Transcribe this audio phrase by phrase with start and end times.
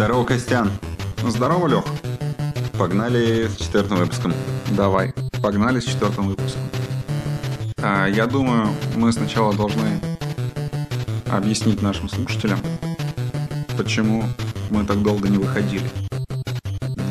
[0.00, 0.70] Здорово, Костян.
[1.22, 1.84] Здорово, Лех.
[2.78, 4.32] Погнали с четвертым выпуском.
[4.70, 5.12] Давай,
[5.42, 6.62] погнали с четвертым выпуском.
[7.82, 10.00] А, я думаю, мы сначала должны
[11.30, 12.60] объяснить нашим слушателям,
[13.76, 14.24] почему
[14.70, 15.84] мы так долго не выходили.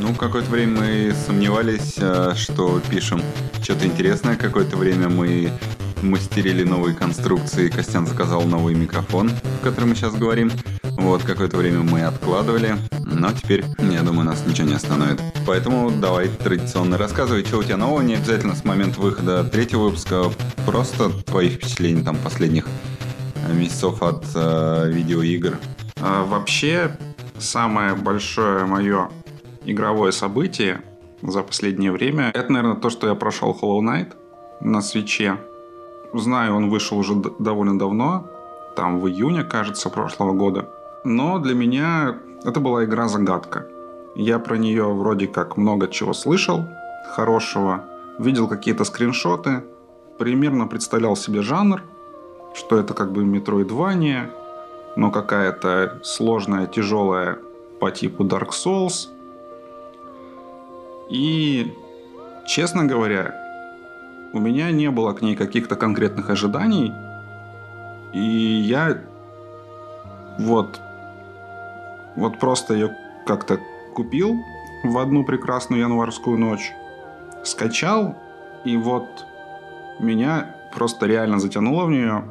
[0.02, 3.22] Ну, какое-то время мы сомневались, а, что пишем
[3.62, 4.36] что-то интересное.
[4.36, 5.52] Какое-то время мы
[6.02, 7.70] мастерили новые конструкции.
[7.70, 10.52] Костян заказал новый микрофон, в котором мы сейчас говорим.
[10.84, 15.22] Вот, какое-то время мы откладывали, но теперь, я думаю, нас ничего не остановит.
[15.46, 20.26] Поэтому давай традиционно рассказывай, что у тебя нового, не обязательно с момента выхода третьего выпуска,
[20.66, 22.68] просто твои впечатления там последних
[23.54, 25.58] месяцев от э, видеоигр.
[26.02, 26.98] А, вообще,
[27.38, 29.10] самое большое мое
[29.66, 30.82] игровое событие
[31.22, 34.14] за последнее время, это, наверное, то, что я прошел Hollow Knight
[34.62, 35.38] на свече.
[36.14, 38.26] Знаю, он вышел уже довольно давно,
[38.76, 40.70] там в июне, кажется, прошлого года.
[41.04, 43.68] Но для меня это была игра-загадка.
[44.16, 46.66] Я про нее вроде как много чего слышал,
[47.14, 47.86] хорошего,
[48.18, 49.64] видел какие-то скриншоты,
[50.18, 51.84] примерно представлял себе жанр,
[52.56, 54.32] что это как бы метроидвания,
[54.96, 57.38] но какая-то сложная, тяжелая
[57.80, 59.10] по типу Dark Souls.
[61.10, 61.74] И,
[62.48, 63.39] честно говоря,
[64.34, 66.94] у меня не было к ней каких-то конкретных ожиданий,
[68.14, 68.98] и я
[70.40, 70.80] вот
[72.16, 72.96] вот просто ее
[73.26, 73.60] как-то
[73.94, 74.36] купил
[74.84, 76.72] в одну прекрасную январскую ночь,
[77.44, 78.16] скачал,
[78.66, 79.26] и вот
[80.00, 82.24] меня просто реально затянуло в нее.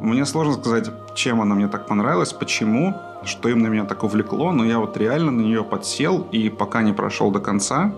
[0.00, 2.94] Мне сложно сказать, чем она мне так понравилась, почему,
[3.24, 6.92] что именно меня так увлекло, но я вот реально на нее подсел, и пока не
[6.92, 7.92] прошел до конца,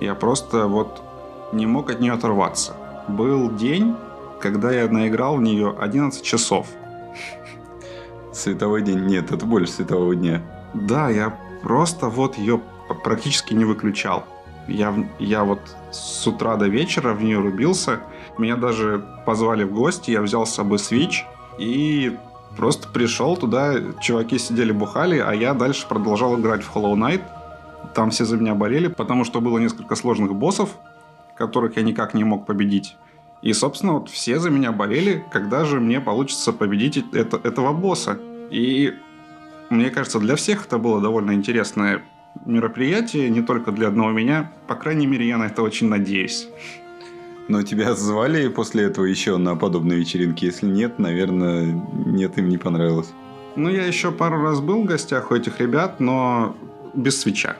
[0.00, 1.02] я просто вот
[1.52, 2.76] не мог от нее оторваться.
[3.08, 3.94] Был день,
[4.40, 6.66] когда я наиграл в нее 11 часов.
[8.32, 9.06] Световой день?
[9.06, 10.42] Нет, это больше светового дня.
[10.74, 12.60] Да, я просто вот ее
[13.02, 14.24] практически не выключал.
[14.68, 18.00] Я, я вот с утра до вечера в нее рубился.
[18.36, 21.22] Меня даже позвали в гости, я взял с собой Switch
[21.58, 22.18] и
[22.56, 27.22] просто пришел туда, чуваки сидели бухали, а я дальше продолжал играть в Hollow Knight.
[27.94, 30.70] Там все за меня болели, потому что было несколько сложных боссов,
[31.36, 32.96] которых я никак не мог победить.
[33.42, 38.18] И, собственно, вот все за меня болели, когда же мне получится победить это, этого босса.
[38.50, 38.94] И
[39.70, 42.02] мне кажется, для всех это было довольно интересное
[42.44, 44.52] мероприятие, не только для одного меня.
[44.66, 46.48] По крайней мере, я на это очень надеюсь.
[47.48, 50.44] Но тебя звали после этого еще на подобные вечеринки?
[50.44, 53.12] Если нет, наверное, нет, им не понравилось.
[53.54, 56.56] Ну, я еще пару раз был в гостях у этих ребят, но
[56.94, 57.56] без свеча.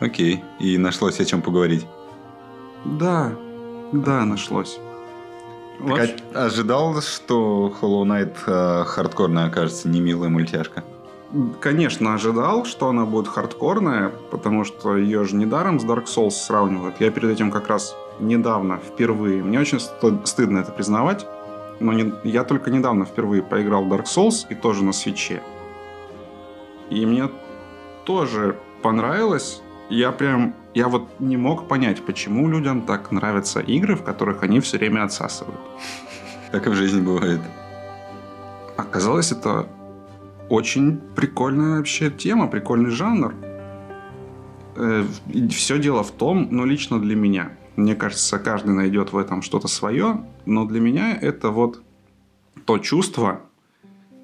[0.00, 0.44] Окей.
[0.60, 1.86] И нашлось о чем поговорить?
[2.84, 3.32] Да,
[3.92, 4.78] да, нашлось.
[5.86, 10.84] Так, а, ожидал, что Hollow Knight э, хардкорная окажется, не милая мультяшка?
[11.60, 16.96] конечно, ожидал, что она будет хардкорная, потому что ее же недаром с Dark Souls сравнивают.
[17.00, 21.26] Я перед этим как раз недавно, впервые, мне очень стыдно это признавать,
[21.80, 25.42] но не, я только недавно впервые поиграл в Dark Souls и тоже на свече.
[26.90, 27.30] И мне
[28.04, 29.62] тоже понравилось.
[29.92, 34.58] Я прям, я вот не мог понять, почему людям так нравятся игры, в которых они
[34.60, 35.60] все время отсасывают.
[36.50, 37.42] Так и в жизни бывает.
[38.78, 39.68] Оказалось, это
[40.48, 43.34] очень прикольная вообще тема, прикольный жанр.
[44.76, 45.04] Э,
[45.50, 47.52] все дело в том, ну, лично для меня.
[47.76, 51.82] Мне кажется, каждый найдет в этом что-то свое, но для меня это вот
[52.64, 53.42] то чувство,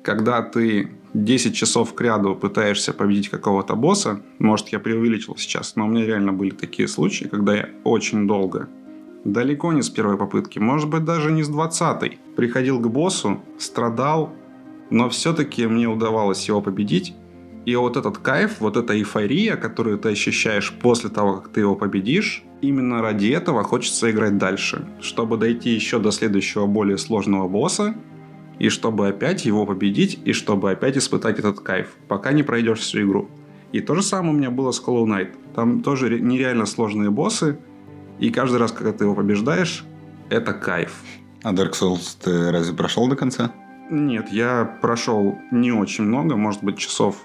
[0.02, 5.86] когда ты 10 часов к ряду пытаешься победить какого-то босса, может, я преувеличил сейчас, но
[5.86, 8.68] у меня реально были такие случаи, когда я очень долго,
[9.24, 14.32] далеко не с первой попытки, может быть, даже не с двадцатой, приходил к боссу, страдал,
[14.90, 17.14] но все-таки мне удавалось его победить.
[17.66, 21.76] И вот этот кайф, вот эта эйфория, которую ты ощущаешь после того, как ты его
[21.76, 27.94] победишь, именно ради этого хочется играть дальше, чтобы дойти еще до следующего более сложного босса,
[28.58, 33.02] и чтобы опять его победить, и чтобы опять испытать этот кайф, пока не пройдешь всю
[33.02, 33.28] игру.
[33.72, 35.34] И то же самое у меня было с Hollow Knight.
[35.54, 37.58] Там тоже нереально сложные боссы,
[38.18, 39.84] и каждый раз, когда ты его побеждаешь,
[40.30, 40.92] это кайф.
[41.42, 43.52] А Dark Souls ты разве прошел до конца?
[43.90, 47.22] Нет, я прошел не очень много, может быть, часов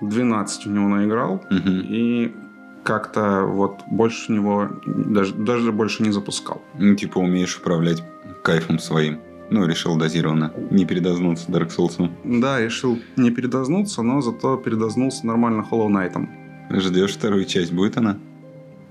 [0.00, 1.34] 12 в него наиграл.
[1.50, 1.70] Угу.
[1.88, 2.32] И
[2.84, 6.62] как-то вот больше него даже, даже больше не запускал.
[6.78, 8.02] Ну, типа умеешь управлять
[8.44, 9.18] кайфом своим.
[9.50, 12.10] Ну, решил дозированно не передознуться Dark Souls.
[12.24, 16.28] Да, решил не передознуться, но зато передознулся нормально Hollow Knight.
[16.70, 18.18] Ждешь вторую часть, будет она?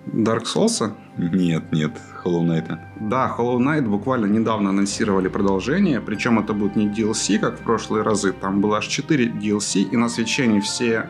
[0.07, 0.91] Dark Souls?
[1.17, 1.91] Нет, нет,
[2.23, 2.77] Hollow Knight.
[3.01, 8.03] Да, Hollow Knight буквально недавно анонсировали продолжение, причем это будет не DLC, как в прошлые
[8.03, 11.09] разы, там было аж 4 DLC, и на свече они все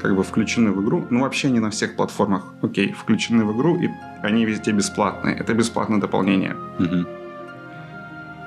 [0.00, 1.06] как бы включены в игру.
[1.08, 3.88] Ну, вообще не на всех платформах, окей, включены в игру, и
[4.22, 5.34] они везде бесплатные.
[5.34, 6.54] Это бесплатное дополнение.
[6.78, 7.06] Мгм.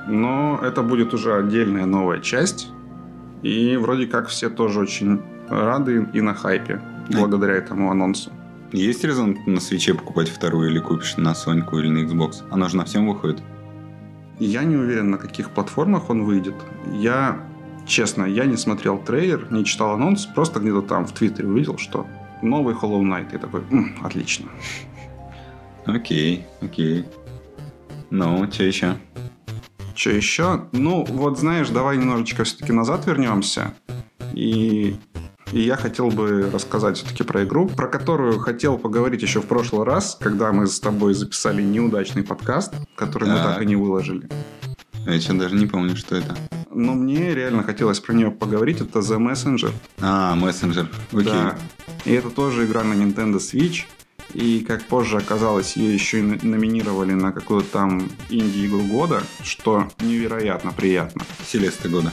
[0.07, 2.69] Но это будет уже отдельная новая часть.
[3.43, 8.31] И вроде как все тоже очень рады и на хайпе благодаря этому анонсу.
[8.71, 12.43] Есть резон на свече покупать вторую или купишь на Соньку или на Xbox?
[12.51, 13.41] Она же на всем выходит.
[14.39, 16.55] Я не уверен, на каких платформах он выйдет.
[16.93, 17.39] Я,
[17.85, 22.05] честно, я не смотрел трейлер, не читал анонс, просто где-то там в Твиттере увидел, что
[22.41, 23.33] новый Hollow Knight.
[23.33, 24.47] И такой, «М, отлично.
[25.85, 27.05] Окей, окей.
[28.09, 28.95] Ну, что еще?
[29.97, 30.65] Что еще?
[30.73, 33.73] Ну, вот знаешь, давай немножечко все-таки назад вернемся.
[34.33, 34.95] И,
[35.51, 39.85] и я хотел бы рассказать все-таки про игру, про которую хотел поговорить еще в прошлый
[39.85, 43.55] раз, когда мы с тобой записали неудачный подкаст, который мы Так.
[43.55, 44.29] так и не выложили.
[45.07, 46.37] Я что даже не помню, что это.
[46.69, 48.81] Но мне реально хотелось про нее поговорить.
[48.81, 49.71] Это The Messenger.
[49.99, 50.89] А, мессенджер.
[51.11, 51.23] Окей.
[51.25, 51.57] Да.
[52.05, 53.85] И это тоже игра на Nintendo Switch.
[54.33, 60.71] И, как позже оказалось, ее еще и номинировали на какую-то там инди-игру года, что невероятно
[60.73, 61.25] приятно.
[61.47, 62.11] Селеста года.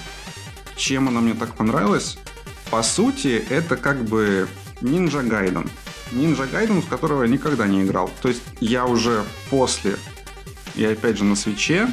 [0.77, 2.19] Чем она мне так понравилась?
[2.71, 4.49] По сути, это как бы
[4.81, 5.69] Ninja Gaiden.
[6.13, 8.11] Ninja Gaiden, в которого я никогда не играл.
[8.23, 9.97] То есть я уже после,
[10.77, 11.89] и опять же на свече,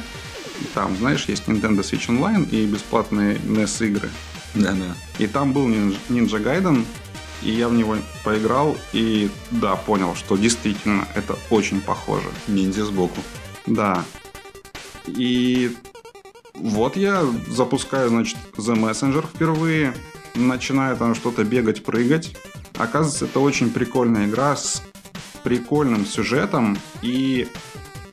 [0.74, 4.08] там, знаешь, есть Nintendo Switch Online и бесплатные NES игры.
[4.54, 4.94] Да-да.
[5.18, 6.84] И там был Нин- Ninja Gaiden,
[7.44, 12.28] и я в него поиграл, и да, понял, что действительно это очень похоже.
[12.48, 13.20] Ниндзя сбоку.
[13.66, 14.04] Да.
[15.06, 15.76] И
[16.54, 19.94] вот я запускаю, значит, The Messenger впервые,
[20.34, 22.36] начинаю там что-то бегать, прыгать.
[22.76, 24.82] Оказывается, это очень прикольная игра с
[25.42, 27.48] прикольным сюжетом и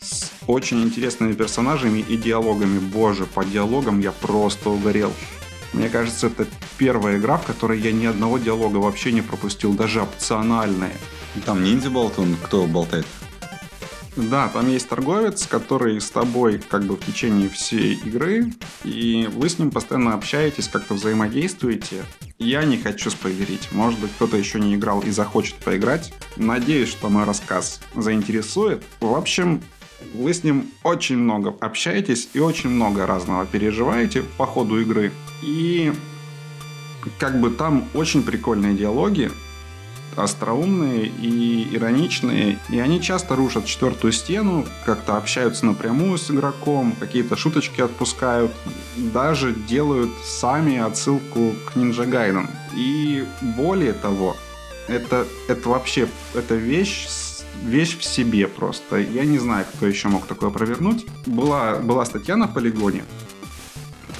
[0.01, 2.79] с очень интересными персонажами и диалогами.
[2.79, 5.13] Боже, по диалогам я просто угорел.
[5.73, 10.01] Мне кажется, это первая игра, в которой я ни одного диалога вообще не пропустил, даже
[10.01, 10.93] опциональные.
[11.45, 12.35] Там ниндзя болтун.
[12.43, 13.05] Кто болтает?
[14.15, 18.51] Да, там есть торговец, который с тобой как бы в течение всей игры,
[18.83, 22.03] и вы с ним постоянно общаетесь, как-то взаимодействуете.
[22.37, 23.71] Я не хочу спойлерить.
[23.71, 26.13] Может быть, кто-то еще не играл и захочет поиграть.
[26.35, 28.83] Надеюсь, что мой рассказ заинтересует.
[28.99, 29.61] В общем,
[30.13, 35.11] вы с ним очень много общаетесь и очень много разного переживаете по ходу игры.
[35.41, 35.93] И
[37.19, 39.31] как бы там очень прикольные диалоги,
[40.15, 47.37] остроумные и ироничные, и они часто рушат четвертую стену, как-то общаются напрямую с игроком, какие-то
[47.37, 48.51] шуточки отпускают,
[48.97, 52.47] даже делают сами отсылку к Ninja Gaiden.
[52.75, 53.25] И
[53.55, 54.35] более того,
[54.87, 57.28] это, это вообще, это вещь, с-
[57.63, 58.97] вещь в себе просто.
[58.97, 61.05] Я не знаю, кто еще мог такое провернуть.
[61.25, 63.03] Была, была статья на полигоне,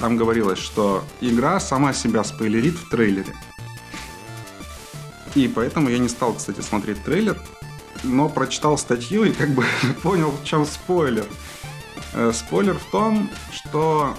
[0.00, 3.34] там говорилось, что игра сама себя спойлерит в трейлере.
[5.34, 7.40] И поэтому я не стал, кстати, смотреть трейлер,
[8.02, 9.64] но прочитал статью и как бы
[10.02, 11.26] понял, в чем спойлер.
[12.14, 14.16] Э, Спойлер в том, что,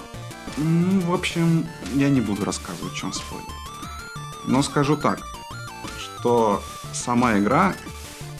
[0.56, 3.46] ну, в общем, я не буду рассказывать, в чем спойлер.
[4.46, 5.20] Но скажу так,
[5.98, 7.74] что сама игра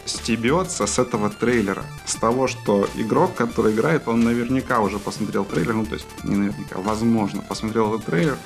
[0.05, 1.85] стебется с этого трейлера.
[2.05, 6.37] С того, что игрок, который играет, он наверняка уже посмотрел трейлер, ну то есть не
[6.37, 8.37] наверняка, возможно, посмотрел этот трейлер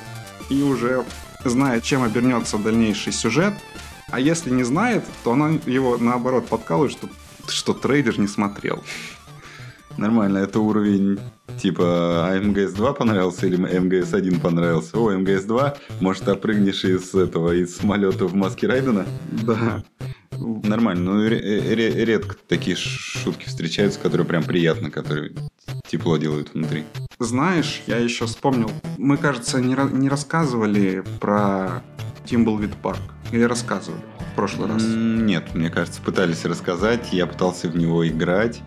[0.48, 1.04] и уже
[1.44, 3.54] знает, чем обернется дальнейший сюжет.
[4.10, 7.08] А если не знает, то она его наоборот подкалывает, что,
[7.48, 8.82] что трейлер не смотрел.
[9.96, 11.18] Нормально, это уровень
[11.60, 14.98] типа а МГС-2 понравился или МГС-1 понравился?
[14.98, 19.06] О, МГС-2, может, опрыгнешь из этого, из самолета в маске Райдена?
[19.30, 19.82] Да.
[20.38, 25.32] Нормально, ну ре- ре- редко такие шутки встречаются, которые прям приятно, которые
[25.88, 26.84] тепло делают внутри.
[27.18, 31.82] Знаешь, я еще вспомнил, мы, кажется, не, не рассказывали про
[32.24, 33.00] Thimbleweed Park.
[33.32, 34.00] Или рассказывали
[34.32, 34.82] в прошлый раз.
[34.86, 38.62] Нет, мне кажется, пытались рассказать, я пытался в него играть.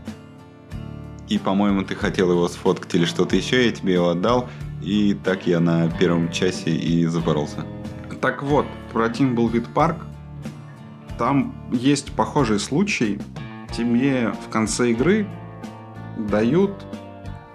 [1.29, 4.49] И, по-моему, ты хотел его сфоткать или что-то еще, я тебе его отдал.
[4.83, 7.65] И так я на первом часе и запоролся.
[8.19, 9.97] Так вот, про Thimbleweed Park.
[11.19, 13.19] Там есть похожий случай.
[13.73, 15.27] Тебе в конце игры
[16.17, 16.71] дают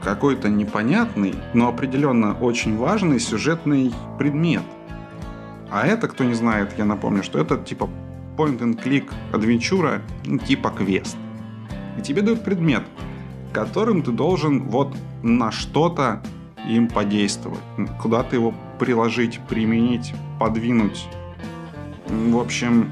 [0.02, 4.62] какой-то непонятный, но определенно очень важный сюжетный предмет.
[5.70, 7.88] А это, кто не знает, я напомню, что это типа
[8.36, 11.16] point-and-click адвенчура, ну, типа квест.
[11.98, 12.82] И тебе дают предмет,
[13.54, 16.22] которым ты должен вот на что-то
[16.68, 17.60] им подействовать,
[17.98, 21.08] куда-то его приложить, применить, подвинуть.
[22.08, 22.90] В общем,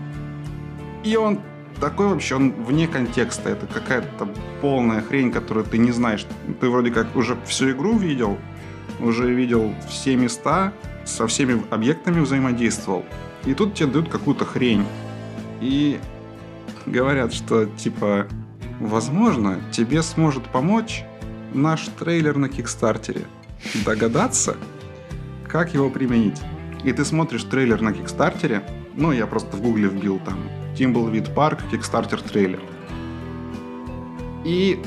[1.04, 1.40] и он
[1.80, 3.50] такой вообще, он вне контекста.
[3.50, 4.28] Это какая-то
[4.61, 6.26] полная хрень, которую ты не знаешь.
[6.61, 8.38] Ты вроде как уже всю игру видел,
[9.00, 10.73] уже видел все места,
[11.04, 13.04] со всеми объектами взаимодействовал.
[13.44, 14.87] И тут тебе дают какую-то хрень.
[15.61, 15.99] И
[16.87, 18.28] говорят, что типа,
[18.78, 21.04] возможно, тебе сможет помочь
[21.52, 23.25] наш трейлер на Кикстартере.
[23.85, 24.56] Догадаться,
[25.49, 26.40] как его применить.
[26.85, 28.62] И ты смотришь трейлер на Kickstarter е,
[28.94, 30.38] ну, я просто в гугле вбил там
[30.76, 32.61] Thimbleweed Park, Kickstarter трейлер.
[34.45, 34.83] И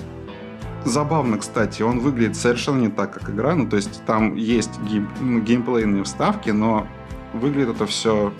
[0.83, 3.55] забавно, кстати, он выглядит совершенно не так, как игра.
[3.55, 6.87] Ну, то есть там есть гейм, ну, геймплейные вставки, но
[7.33, 8.33] выглядит это все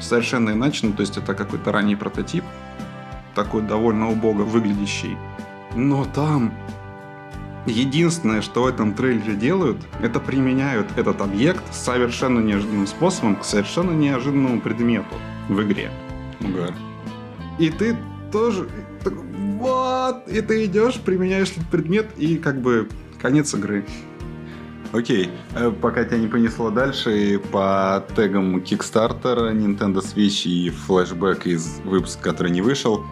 [0.00, 0.86] совершенно иначе.
[0.86, 2.44] Ну, то есть это какой-то ранний прототип,
[3.34, 5.16] такой довольно убого выглядящий.
[5.74, 6.52] Но там
[7.66, 13.92] единственное, что в этом трейлере делают, это применяют этот объект совершенно неожиданным способом к совершенно
[13.92, 15.14] неожиданному предмету
[15.48, 15.90] в игре.
[16.40, 16.72] Угар.
[17.60, 17.94] И ты
[18.32, 18.66] тоже...
[19.04, 19.12] так,
[19.58, 20.26] Вот!
[20.26, 22.88] И ты идешь, применяешь этот предмет, и как бы
[23.20, 23.84] конец игры.
[24.92, 31.80] Окей, э, пока тебя не понесло дальше, по тегам Kickstarter, Nintendo Switch и флешбэк из
[31.84, 33.04] выпуска, который не вышел,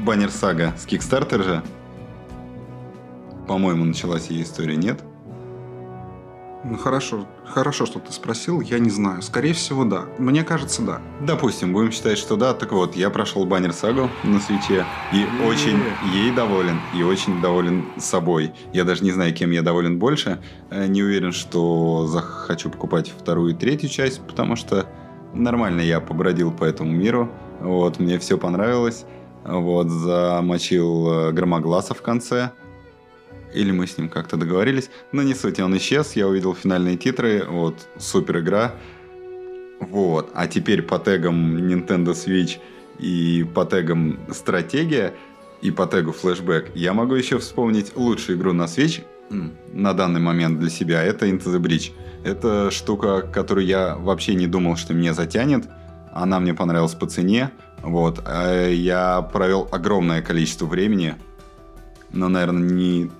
[0.00, 1.62] Баннер Сага с Kickstarter же,
[3.46, 5.00] по-моему, началась ее история, нет?
[6.64, 9.20] Ну хорошо, хорошо, что ты спросил, я не знаю.
[9.22, 10.04] Скорее всего, да.
[10.18, 11.00] Мне кажется, да.
[11.20, 12.54] Допустим, будем считать, что да.
[12.54, 15.80] Так вот, я прошел баннер сагу на свече и очень
[16.12, 18.52] ей доволен, и очень доволен собой.
[18.72, 20.40] Я даже не знаю, кем я доволен больше.
[20.70, 24.86] Э, Не уверен, что захочу покупать вторую и третью часть, потому что
[25.34, 27.28] нормально я побродил по этому миру.
[27.60, 29.04] Вот, мне все понравилось.
[29.44, 32.52] Вот, замочил э, Громогласа в конце.
[33.54, 34.90] Или мы с ним как-то договорились.
[35.12, 36.16] Но не суть, он исчез.
[36.16, 37.44] Я увидел финальные титры.
[37.46, 38.74] Вот, супер игра.
[39.80, 40.30] Вот.
[40.34, 42.58] А теперь по тегам Nintendo Switch
[42.98, 45.14] и по тегам стратегия
[45.60, 49.04] и по тегу флешбэк я могу еще вспомнить лучшую игру на Switch
[49.72, 51.02] на данный момент для себя.
[51.02, 51.92] Это Into the Bridge.
[52.24, 55.68] Это штука, которую я вообще не думал, что меня затянет.
[56.12, 57.50] Она мне понравилась по цене.
[57.82, 58.22] Вот.
[58.26, 61.14] А Я провел огромное количество времени.
[62.10, 63.10] Но, наверное, не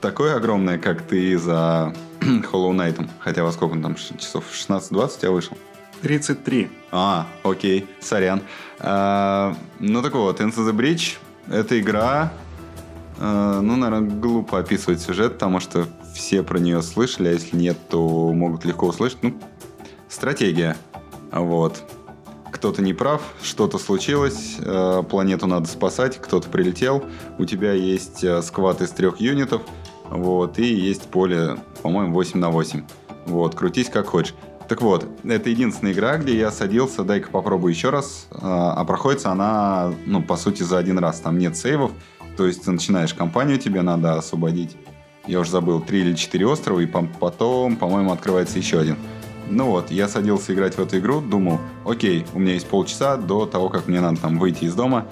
[0.00, 3.08] такое огромное, как ты за Hollow Knight.
[3.20, 5.56] Хотя во сколько он там, часов 16-20 я вышел?
[6.02, 6.70] 33.
[6.90, 8.42] А, окей, сорян.
[8.78, 12.32] А, ну так вот, Into the Bridge— это игра...
[13.18, 17.78] а, ну, наверное, глупо описывать сюжет, потому что все про нее слышали, а если нет,
[17.88, 19.22] то могут легко услышать.
[19.22, 19.34] Ну,
[20.08, 20.76] стратегия.
[21.30, 21.82] Вот.
[22.62, 27.02] Кто-то не прав, что-то случилось, э, планету надо спасать, кто-то прилетел,
[27.36, 29.62] у тебя есть э, сквад из трех юнитов,
[30.08, 32.84] вот, и есть поле, по-моему, 8 на 8.
[33.26, 34.36] Вот, крутись как хочешь.
[34.68, 39.32] Так вот, это единственная игра, где я садился, дай-ка попробую еще раз, э, а проходится
[39.32, 41.18] она, ну, по сути, за один раз.
[41.18, 41.90] Там нет сейвов,
[42.36, 44.76] то есть ты начинаешь кампанию, тебе надо освободить,
[45.26, 48.98] я уже забыл, три или четыре острова, и потом, по-моему, открывается еще один.
[49.48, 53.46] Ну вот, я садился играть в эту игру, думал, окей, у меня есть полчаса до
[53.46, 55.06] того, как мне надо там выйти из дома,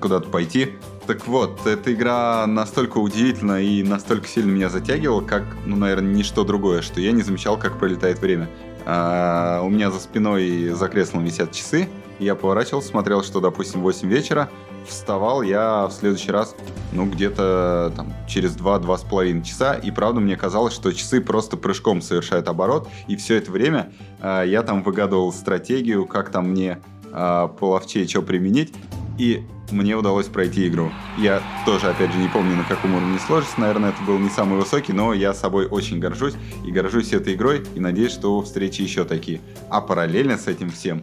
[0.00, 0.74] куда-то пойти.
[1.06, 6.44] Так вот, эта игра настолько удивительна и настолько сильно меня затягивала, как, ну, наверное, ничто
[6.44, 8.48] другое, что я не замечал, как пролетает время.
[8.84, 11.88] А, у меня за спиной за креслом висят часы, и
[12.22, 14.48] я поворачивался, смотрел, что, допустим, 8 вечера,
[14.86, 16.54] вставал я в следующий раз,
[16.92, 22.48] ну, где-то там через 2-2,5 часа, и правда мне казалось, что часы просто прыжком совершают
[22.48, 26.80] оборот, и все это время э, я там выгадывал стратегию, как там мне
[27.12, 28.72] э, половчее что применить,
[29.18, 30.90] и мне удалось пройти игру.
[31.18, 34.58] Я тоже, опять же, не помню, на каком уровне сложности, наверное, это был не самый
[34.58, 36.34] высокий, но я собой очень горжусь,
[36.66, 39.40] и горжусь этой игрой, и надеюсь, что встречи еще такие.
[39.70, 41.02] А параллельно с этим всем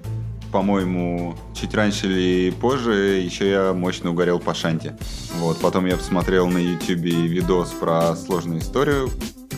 [0.52, 4.96] по-моему, чуть раньше или позже еще я мощно угорел по Шанти.
[5.36, 9.10] Вот, потом я посмотрел на YouTube видос про сложную историю,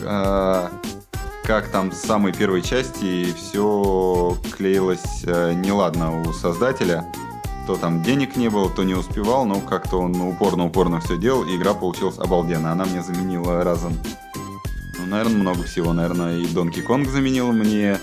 [0.02, 0.68] э,
[1.44, 7.04] как там с самой первой части все клеилось э, неладно у создателя.
[7.66, 11.56] То там денег не было, то не успевал, но как-то он упорно-упорно все делал, и
[11.56, 12.72] игра получилась обалденная.
[12.72, 13.92] Она мне заменила разом
[14.98, 15.92] ну, наверное, много всего.
[15.92, 17.98] Наверное, и Донки Конг заменил мне,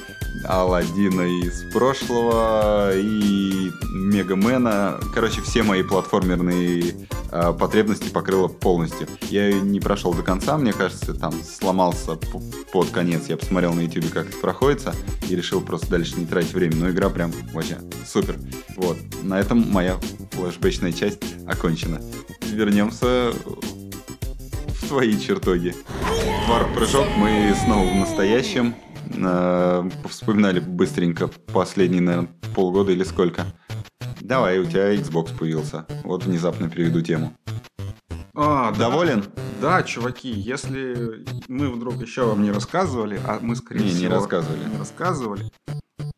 [0.46, 5.00] Алладина из прошлого, и Мегамена.
[5.14, 9.08] Короче, все мои платформерные э, потребности покрыла полностью.
[9.30, 12.18] Я не прошел до конца, мне кажется, там сломался
[12.72, 13.28] под конец.
[13.28, 14.96] Я посмотрел на YouTube, как это проходится,
[15.28, 16.76] и решил просто дальше не тратить время.
[16.76, 17.78] Но игра прям вообще
[18.08, 18.38] супер.
[18.78, 19.98] Вот, на этом моя
[20.32, 22.02] флешбэчная часть окончена.
[22.42, 23.32] Вернемся
[24.82, 25.76] в твои чертоги.
[26.48, 28.74] Варп-прыжок, мы снова в настоящем.
[29.16, 33.46] Э, Вспоминали быстренько последние, наверное, полгода или сколько.
[34.22, 35.86] Давай, у тебя Xbox появился.
[36.04, 37.34] Вот внезапно переведу тему.
[38.36, 38.90] А, да.
[38.90, 39.26] Доволен?
[39.62, 44.14] Да, чуваки, если мы вдруг еще вам не рассказывали, а мы, скорее Не, не всего,
[44.16, 44.70] рассказывали.
[44.70, 45.52] не рассказывали,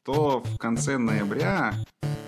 [0.05, 1.73] то в конце ноября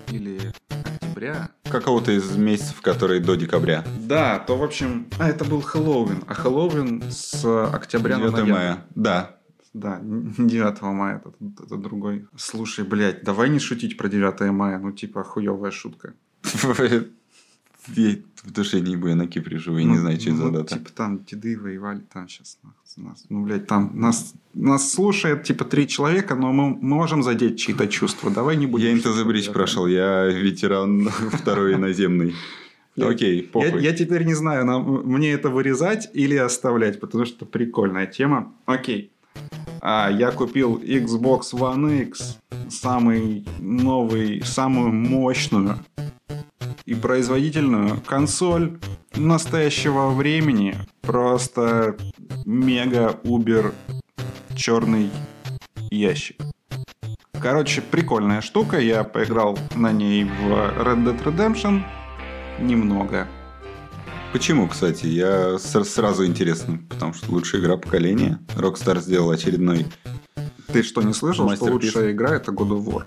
[0.08, 0.52] или
[0.84, 1.50] октября...
[1.70, 3.84] Какого-то из месяцев, которые до декабря.
[4.00, 5.06] Да, то, в общем...
[5.18, 6.24] А, это был Хэллоуин.
[6.26, 8.52] А Хэллоуин с октября 9 на ноябрь.
[8.52, 8.84] мая.
[8.96, 9.36] Да.
[9.74, 11.32] Да, 9 мая это,
[11.64, 12.26] это другой.
[12.36, 14.78] Слушай, блядь, давай не шутить про 9 мая.
[14.78, 16.14] Ну, типа, хуевая шутка.
[17.88, 20.38] Я в душе не бы я на Кипре живу, я не Ну, знаю, что это
[20.38, 20.78] за ну, дата.
[20.78, 22.58] Типа там деды воевали, там сейчас
[22.96, 27.58] нас, ну, блядь, там нас, нас слушает типа три человека, но мы, мы можем задеть
[27.58, 28.30] чьи-то чувства.
[28.30, 28.96] Давай не будем...
[28.96, 32.34] Я про прошел, я ветеран второй наземный.
[32.96, 33.82] Я- Окей, Я, похуй.
[33.82, 38.52] я теперь не знаю, нам, мне это вырезать или оставлять, потому что прикольная тема.
[38.66, 39.10] Окей.
[39.86, 42.38] А, я купил Xbox One X,
[42.70, 45.76] самый новый, самую мощную
[46.86, 48.78] и производительную консоль
[49.14, 50.74] настоящего времени.
[51.02, 51.98] Просто
[52.46, 53.74] мега-убер
[54.56, 55.10] черный
[55.90, 56.40] ящик.
[57.38, 58.80] Короче, прикольная штука.
[58.80, 60.50] Я поиграл на ней в
[60.80, 61.82] Red Dead Redemption
[62.58, 63.28] немного.
[64.34, 65.06] Почему, кстати?
[65.06, 68.40] Я сразу интересно, потому что лучшая игра поколения.
[68.56, 69.86] Rockstar сделал очередной.
[70.72, 73.04] Ты что, не слышал, что лучшая игра это God of War?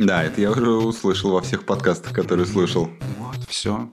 [0.00, 2.90] Да, это я уже услышал во всех подкастах, которые слушал.
[3.16, 3.88] Вот, все.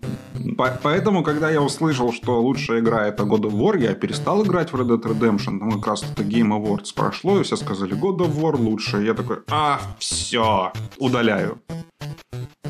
[0.81, 4.75] поэтому, когда я услышал, что лучшая игра это God of War, я перестал играть в
[4.75, 5.59] Red Dead Redemption.
[5.59, 9.03] Там как раз это Game Awards прошло, и все сказали, God of War лучшая.
[9.03, 11.61] Я такой, а, все, удаляю.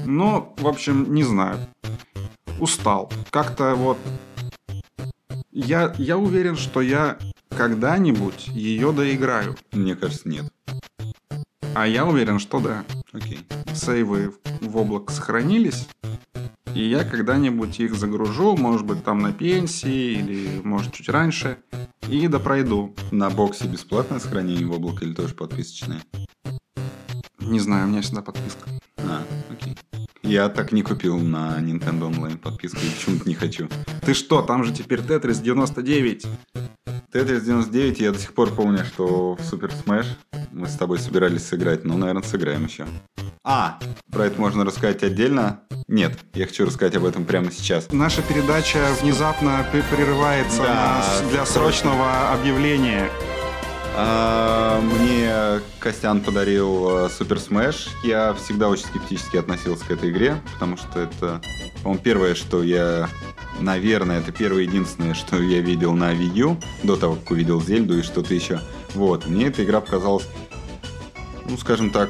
[0.04, 1.58] Ну, в общем, не знаю.
[2.60, 3.12] Устал.
[3.30, 3.98] Как-то вот...
[5.52, 7.18] Я, я уверен, что я
[7.50, 9.56] когда-нибудь ее доиграю.
[9.72, 10.52] Мне кажется, нет.
[11.76, 12.86] А я уверен, что да.
[13.14, 13.46] Окей.
[13.74, 15.88] сейвы в облак сохранились,
[16.74, 21.58] и я когда-нибудь их загружу, может быть, там на пенсии или, может, чуть раньше,
[22.08, 22.96] и допройду.
[23.12, 26.02] На боксе бесплатное сохранение в облако или тоже подписочное?
[27.40, 28.71] Не знаю, у меня всегда подписка.
[30.32, 33.68] Я так не купил на Nintendo Online подписку и почему-то не хочу.
[34.06, 36.26] Ты что, там же теперь Tetris 99.
[37.14, 40.06] Tetris 99 я до сих пор помню, что в Super Smash
[40.54, 41.84] мы с тобой собирались сыграть.
[41.84, 42.86] Ну, наверное, сыграем еще.
[43.44, 43.78] А,
[44.10, 45.64] про это можно рассказать отдельно?
[45.90, 47.92] Нет, я хочу рассказать об этом прямо сейчас.
[47.92, 51.92] Наша передача внезапно прерывается Да, для срочно.
[51.92, 53.10] срочного объявления.
[53.94, 57.90] А, Мне Костян подарил э, Super Smash.
[58.04, 61.42] Я всегда очень скептически относился к этой игре, потому что это,
[61.84, 63.10] по-моему, первое, что я...
[63.60, 68.00] Наверное, это первое единственное, что я видел на Wii U, до того, как увидел Зельду
[68.00, 68.60] и что-то еще.
[68.96, 70.28] Вот, мне эта игра показалась,
[71.48, 72.10] ну, скажем так,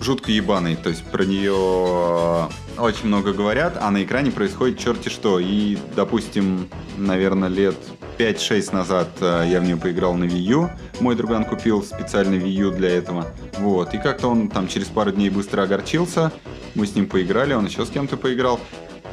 [0.00, 0.76] жутко ебаной.
[0.76, 5.38] То есть про нее очень много говорят, а на экране происходит черти что.
[5.38, 7.76] И, допустим, наверное, лет
[8.18, 10.70] 5-6 назад э, я в нее поиграл на Wii U.
[11.00, 13.26] Мой друган купил специальный Wii U для этого.
[13.58, 13.94] Вот.
[13.94, 16.32] И как-то он там через пару дней быстро огорчился.
[16.74, 18.60] Мы с ним поиграли, он еще с кем-то поиграл.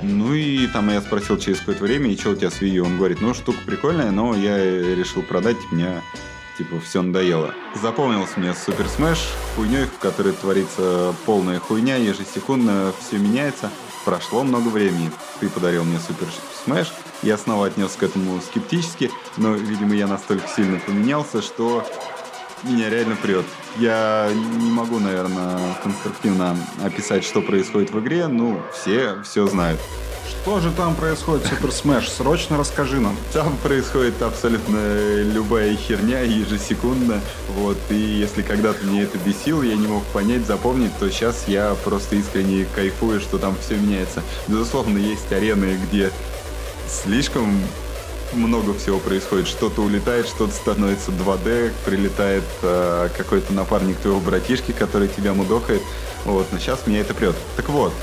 [0.04, 2.86] Ну и там я спросил через какое-то время, и что у тебя с Wii U?
[2.86, 4.58] Он говорит, ну штука прикольная, но я
[4.96, 6.02] решил продать, мне
[6.58, 7.54] типа все надоело.
[7.82, 9.20] Запомнился мне Super Smash
[9.56, 13.70] хуйней, в которой творится полная хуйня, ежесекундно все меняется.
[14.06, 15.12] Прошло много времени.
[15.40, 16.28] Ты подарил мне Super
[16.64, 16.92] Smash.
[17.22, 21.86] Я снова отнесся к этому скептически, но, видимо, я настолько сильно поменялся, что
[22.64, 23.46] меня реально прет.
[23.78, 28.28] Я не могу, наверное, конструктивно описать, что происходит в игре.
[28.28, 29.80] Ну, все все знают.
[30.42, 32.10] Что же там происходит, Super Smash?
[32.10, 33.16] Срочно расскажи нам.
[33.32, 37.22] Там происходит абсолютно любая херня ежесекундно.
[37.50, 41.76] Вот, и если когда-то мне это бесило, я не мог понять, запомнить, то сейчас я
[41.84, 44.24] просто искренне кайфую, что там все меняется.
[44.48, 46.10] Безусловно, есть арены, где
[46.90, 47.62] слишком
[48.34, 49.48] много всего происходит.
[49.48, 55.84] Что-то улетает, что-то становится 2D, прилетает э, какой-то напарник твоего братишки, который тебя мудохает.
[56.26, 57.36] Вот, но сейчас меня это прет.
[57.56, 57.94] Так вот,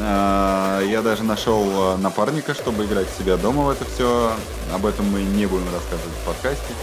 [0.00, 4.32] Я даже нашел а, напарника, чтобы играть у себя дома в это все.
[4.72, 6.74] Об этом мы не будем рассказывать в подкасте.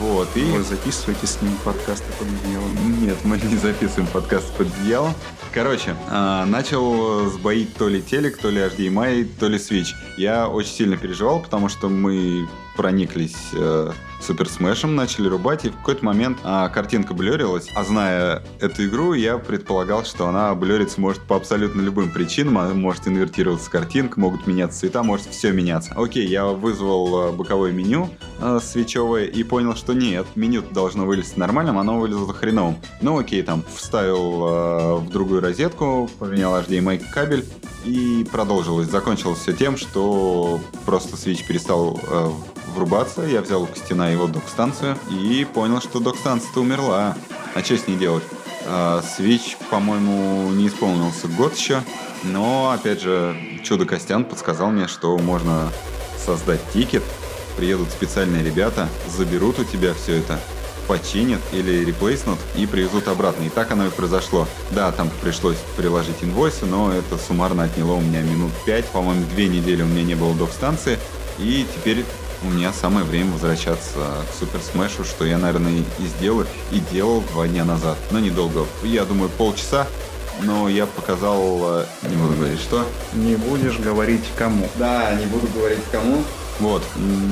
[0.00, 0.42] Вот, и...
[0.44, 3.00] Вы записываете с ним подкасты под одеялом.
[3.00, 5.14] Нет, мы не записываем подкаст под одеялом.
[5.52, 9.94] Короче, а, начал сбоить то ли телек, то ли HDMI, то ли Switch.
[10.16, 13.92] Я очень сильно переживал, потому что мы прониклись э,
[14.24, 17.68] Супер Смешем, начали рубать, и в какой-то момент а, картинка блерилась.
[17.74, 22.56] А зная эту игру, я предполагал, что она блериться может по абсолютно любым причинам.
[22.56, 25.92] Она может инвертироваться картинка, могут меняться цвета, может все меняться.
[25.94, 28.08] Окей, я вызвал э, боковое меню
[28.40, 32.76] э, свечевое и понял, что нет, меню должно вылезти нормальным, оно вылезло хреновым.
[33.02, 37.44] Ну окей, там вставил э, в другую розетку, поменял HDMI кабель
[37.84, 38.88] и продолжилось.
[38.88, 42.30] Закончилось все тем, что просто свич перестал э,
[42.74, 43.22] врубаться.
[43.22, 47.16] Я взял у Костяна его док-станцию и понял, что док-станция-то умерла.
[47.54, 48.24] А что с ней делать?
[48.66, 51.82] А, Switch, по-моему, не исполнился год еще,
[52.22, 55.70] но, опять же, Чудо Костян подсказал мне, что можно
[56.18, 57.02] создать тикет,
[57.56, 60.40] приедут специальные ребята, заберут у тебя все это,
[60.88, 63.44] починят или реплейснут и привезут обратно.
[63.44, 64.46] И так оно и произошло.
[64.70, 68.86] Да, там пришлось приложить инвойсы, но это суммарно отняло у меня минут 5.
[68.86, 70.98] По-моему, две недели у меня не было док-станции.
[71.38, 72.04] И теперь
[72.44, 73.98] у меня самое время возвращаться
[74.30, 77.96] к Супер Смешу, что я, наверное, и сделаю, и делал два дня назад.
[78.10, 78.66] Но недолго.
[78.82, 79.86] Я думаю, полчаса.
[80.42, 81.80] Но я показал...
[81.80, 82.84] э, Не буду говорить, что.
[83.12, 84.68] Не будешь говорить кому.
[84.74, 86.24] Да, не буду говорить кому.
[86.60, 86.82] Вот,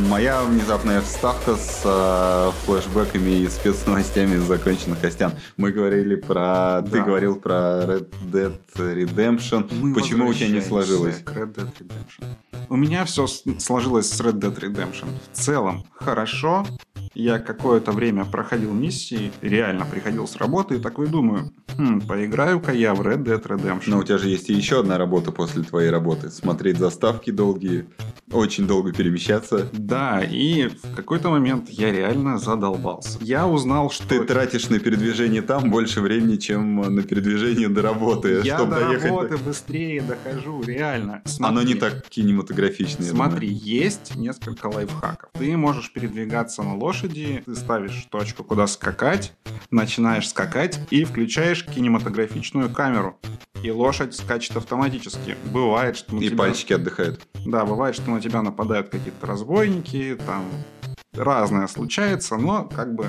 [0.08, 5.32] моя внезапная вставка с э, флешбэками и спецновостями закончена, Костян.
[5.56, 6.82] Мы говорили про...
[6.82, 7.04] Ты Да.
[7.04, 9.72] говорил про Red Dead Redemption.
[9.80, 11.18] Мы Почему у тебя не сложилось?
[11.24, 12.24] К Red Dead Redemption.
[12.68, 15.06] У меня все сложилось с Red Dead Redemption.
[15.32, 16.66] В целом, хорошо.
[17.14, 22.94] Я какое-то время проходил миссии, реально приходил с работы и такой думаю, «Хм, поиграю-ка я
[22.94, 23.82] в Red Dead Redemption.
[23.88, 26.30] Но у тебя же есть и еще одна работа после твоей работы.
[26.30, 27.84] Смотреть заставки долгие,
[28.30, 29.68] очень долго перемещаться.
[29.72, 33.18] Да, и в какой-то момент я реально задолбался.
[33.20, 34.08] Я узнал, что...
[34.08, 38.80] Ты тратишь на передвижение там больше времени, чем на передвижение до работы, я чтобы до
[38.86, 39.04] доехать.
[39.04, 41.22] работы быстрее дохожу, реально.
[41.40, 41.80] Оно не Смотри.
[41.80, 43.04] так кинематографично.
[43.04, 45.30] Смотри, есть несколько лайфхаков.
[45.34, 49.34] Ты можешь передвигаться на лошади, ты ставишь точку, куда скакать,
[49.70, 53.18] начинаешь скакать и включаешь кинематографичную камеру.
[53.62, 55.36] И лошадь скачет автоматически.
[55.52, 56.20] Бывает, что на.
[56.20, 56.38] И тебя...
[56.38, 57.20] пальчики отдыхают.
[57.46, 60.44] Да, бывает, что на тебя нападают какие-то разбойники, там
[61.12, 63.08] разное случается, но как бы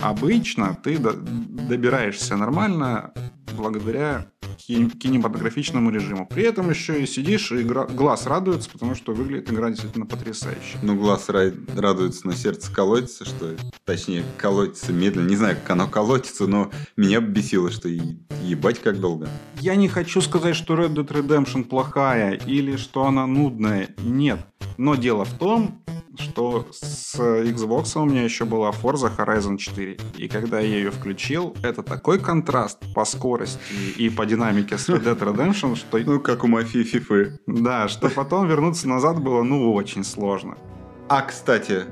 [0.00, 3.12] обычно ты до- добираешься нормально
[3.56, 4.26] благодаря
[4.66, 6.26] кинематографичному режиму.
[6.26, 10.78] При этом еще и сидишь, и гра- глаз радуется, потому что выглядит игра действительно потрясающе.
[10.82, 13.56] Ну, глаз ра- радуется, но сердце колотится, что...
[13.84, 15.28] Точнее, колотится медленно.
[15.28, 18.00] Не знаю, как оно колотится, но меня бесило, что и-
[18.44, 19.28] ебать как долго.
[19.60, 23.88] Я не хочу сказать, что Red Dead Redemption плохая или что она нудная.
[24.02, 24.38] Нет.
[24.78, 25.82] Но дело в том,
[26.18, 29.98] что с Xbox у меня еще была Forza Horizon 4.
[30.16, 33.58] И когда я ее включил, это такой контраст по скорости
[33.96, 35.98] и по динамике с Red Dead Redemption, что...
[35.98, 37.38] Ну, как у мафии Фифы.
[37.46, 40.56] Да, что потом вернуться назад было, ну, очень сложно.
[41.08, 41.84] А, кстати,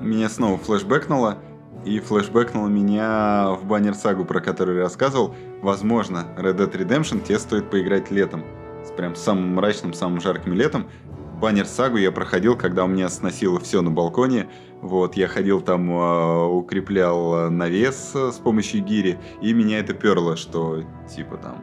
[0.00, 1.38] меня снова флешбэкнуло.
[1.84, 5.34] И флешбэкнуло меня в баннер сагу, про которую я рассказывал.
[5.60, 8.42] Возможно, Red Dead Redemption тебе стоит поиграть летом.
[8.86, 10.86] С прям самым мрачным, самым жарким летом.
[11.44, 14.48] Баннер сагу я проходил, когда у меня сносило все на балконе.
[14.80, 19.92] Вот, я ходил там, э, укреплял э, навес э, с помощью гири, и меня это
[19.92, 20.82] перло, что
[21.14, 21.62] типа там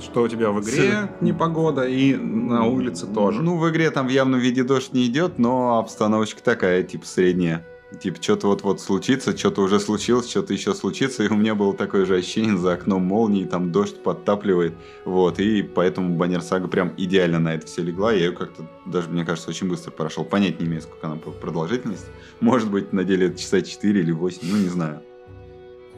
[0.00, 3.42] Что у тебя в игре непогода и на улице тоже.
[3.42, 7.66] Ну, в игре там в явном виде дождь не идет, но обстановочка такая, типа, средняя.
[8.00, 12.04] Типа, что-то вот-вот случится, что-то уже случилось, что-то еще случится, и у меня было такое
[12.04, 17.38] же ощущение, за окном молнии, там дождь подтапливает, вот, и поэтому Баннер Сага прям идеально
[17.38, 20.66] на это все легла, я ее как-то, даже, мне кажется, очень быстро прошел, понять не
[20.66, 22.06] имею, сколько она по продолжительности,
[22.40, 25.02] может быть, на деле это часа 4 или 8, ну, не знаю.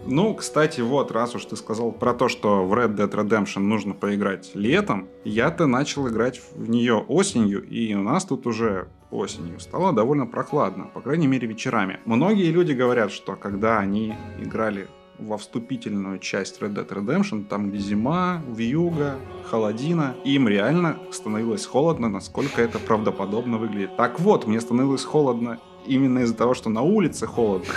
[0.09, 3.93] Ну, кстати, вот, раз уж ты сказал про то, что в Red Dead Redemption нужно
[3.93, 9.93] поиграть летом, я-то начал играть в нее осенью, и у нас тут уже осенью стало
[9.93, 11.99] довольно прохладно, по крайней мере вечерами.
[12.05, 14.87] Многие люди говорят, что когда они играли
[15.19, 19.17] во вступительную часть Red Dead Redemption, там где зима, вьюга,
[19.51, 23.97] холодина, им реально становилось холодно, насколько это правдоподобно выглядит.
[23.97, 27.73] Так вот, мне становилось холодно именно из-за того, что на улице холодно.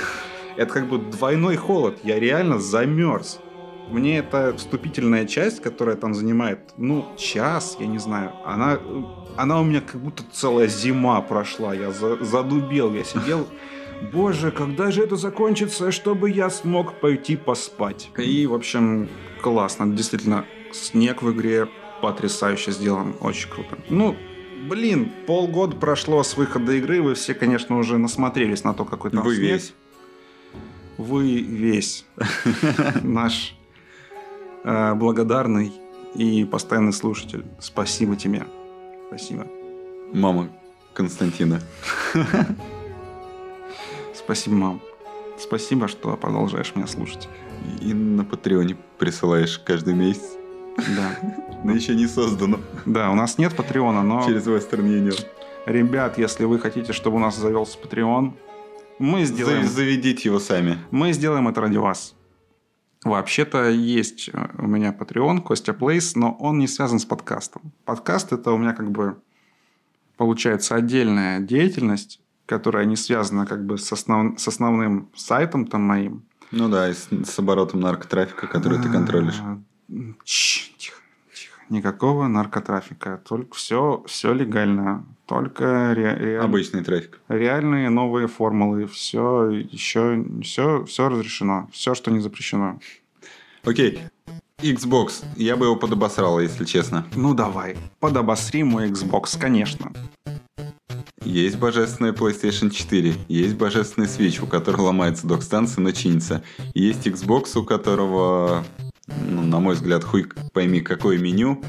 [0.60, 2.00] Это как бы двойной холод.
[2.04, 3.40] Я реально замерз.
[3.90, 8.78] Мне эта вступительная часть, которая там занимает, ну, час, я не знаю, она,
[9.38, 11.74] она у меня как будто целая зима прошла.
[11.74, 13.48] Я за- задубел, я сидел.
[14.14, 18.10] Боже, когда же это закончится, чтобы я смог пойти поспать?
[18.18, 19.08] И, в общем,
[19.42, 19.88] классно.
[19.96, 20.44] Действительно,
[20.74, 21.68] снег в игре
[22.02, 23.16] потрясающе сделан.
[23.22, 23.78] Очень круто.
[23.90, 24.16] Ну,
[24.70, 27.02] блин, полгода прошло с выхода игры.
[27.02, 29.52] Вы все, конечно, уже насмотрелись на то, какой там Вы снег.
[29.52, 29.74] весь.
[31.00, 32.04] Вы весь
[33.04, 33.56] наш
[34.66, 35.72] э, благодарный
[36.14, 37.46] и постоянный слушатель.
[37.58, 38.46] Спасибо тебе.
[39.08, 39.48] Спасибо.
[40.12, 40.50] Мама
[40.94, 41.62] Константина.
[44.14, 44.82] Спасибо, мам.
[45.38, 47.30] Спасибо, что продолжаешь меня слушать.
[47.80, 50.36] И на Патреоне присылаешь каждый месяц.
[50.98, 51.18] Да.
[51.64, 52.60] Но еще не создано.
[52.86, 55.18] Да, у нас нет Патреона, но, Через Western Union.
[55.66, 58.36] ребят, если вы хотите, чтобы у нас завелся Патреон,
[59.00, 60.78] мы сделаем, Зав- Заведите его сами.
[60.92, 62.16] мы сделаем это ради вас.
[63.04, 67.72] Вообще-то есть э, у меня Patreon, Костя Плейс, но он не связан с подкастом.
[67.86, 69.16] Подкаст это у меня как бы
[70.18, 76.24] получается отдельная деятельность, которая не связана как бы с, основ- с основным сайтом там моим.
[76.52, 79.40] Ну да, и с, с оборотом наркотрафика, который ты контролишь.
[79.40, 79.60] А,
[80.26, 80.96] Тихо,
[81.34, 81.62] тихо.
[81.70, 83.22] Никакого наркотрафика.
[83.28, 85.06] Только все, все легально.
[85.30, 87.20] Только ре, реаль- Обычный трафик.
[87.30, 88.88] реальные новые формулы.
[88.88, 91.70] Все еще все, все разрешено.
[91.72, 92.80] Все, что не запрещено.
[93.64, 94.00] Окей.
[94.58, 95.24] Xbox.
[95.36, 97.06] Я бы его подобосрал, если честно.
[97.16, 99.92] Ну давай, подобосри мой Xbox, конечно.
[101.24, 106.44] Есть божественная PlayStation 4, есть божественный Switch, у которого ломается док-станция, но чинится.
[106.74, 108.66] Есть Xbox, у которого,
[109.30, 111.62] ну, на мой взгляд, хуй пойми какое меню,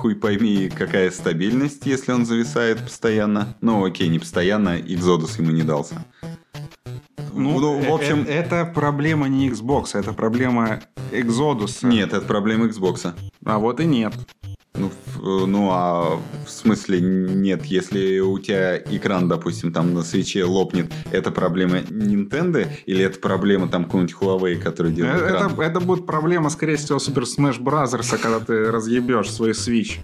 [0.00, 3.54] хуй пойми какая стабильность, если он зависает постоянно.
[3.60, 6.02] Ну окей, не постоянно, Exodus ему не дался.
[7.34, 8.24] Ну, в общем...
[8.26, 10.80] э- это проблема не Xbox, это проблема
[11.12, 11.86] Exodus.
[11.86, 13.12] Нет, это проблема Xbox.
[13.44, 14.14] А вот и нет.
[14.74, 20.44] Ну, в- ну, а в смысле нет, если у тебя экран, допустим, там на свече
[20.44, 25.52] лопнет, это проблема Nintendo или это проблема там какого-нибудь Huawei, который делает экран?
[25.52, 29.98] Это, это будет проблема, скорее всего, Super Smash Bros., когда ты разъебешь свой Switch.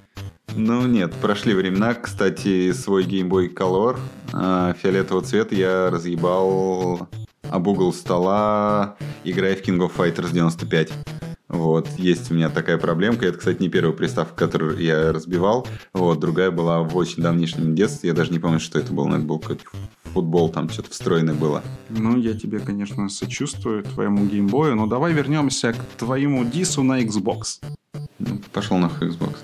[0.55, 1.95] Ну нет, прошли времена.
[1.95, 3.99] Кстати, свой Game Boy Color
[4.33, 7.09] э, фиолетового цвета я разъебал
[7.51, 10.93] об угол стола, играя в King of Fighters 95.
[11.49, 13.27] Вот, есть у меня такая проблемка.
[13.27, 15.67] Это, кстати, не первая приставка, которую я разбивал.
[15.93, 18.09] Вот, другая была в очень давнишнем детстве.
[18.09, 19.07] Я даже не помню, что это было.
[19.07, 19.65] Но это был какой-то
[20.13, 21.63] футбол, там что-то встроенное было.
[21.89, 27.61] Ну, я тебе, конечно, сочувствую, твоему геймбою, но давай вернемся к твоему дису на Xbox.
[28.19, 29.37] Ну, пошел нахуй Xbox.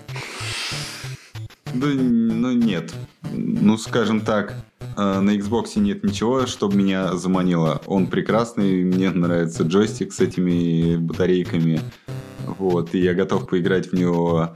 [1.74, 2.92] Да, ну нет.
[3.32, 4.54] Ну, скажем так,
[4.96, 7.80] на Xbox нет ничего, чтобы меня заманило.
[7.86, 11.80] Он прекрасный, мне нравится джойстик с этими батарейками.
[12.58, 14.54] Вот, и я готов поиграть в него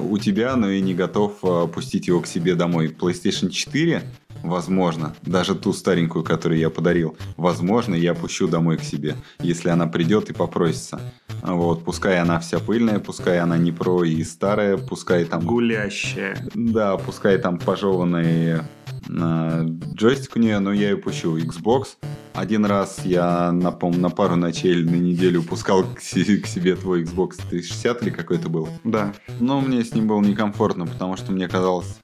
[0.00, 2.88] у тебя, но и не готов э, пустить его к себе домой.
[2.88, 4.02] PlayStation 4,
[4.42, 9.86] возможно, даже ту старенькую, которую я подарил, возможно, я пущу домой к себе, если она
[9.86, 11.00] придет и попросится.
[11.42, 15.44] Вот, пускай она вся пыльная, пускай она не про и старая, пускай там...
[15.46, 16.36] Гулящая.
[16.54, 18.60] Да, пускай там пожеванный э,
[19.10, 21.38] джойстик у нее, но я ее пущу.
[21.38, 21.96] Xbox.
[22.34, 27.02] Один раз я, напомню, на пару ночей или на неделю пускал к, к себе твой
[27.02, 28.68] Xbox 360 или какой то был.
[28.84, 29.12] Да.
[29.40, 31.98] Но мне с ним было некомфортно, потому что мне казалось,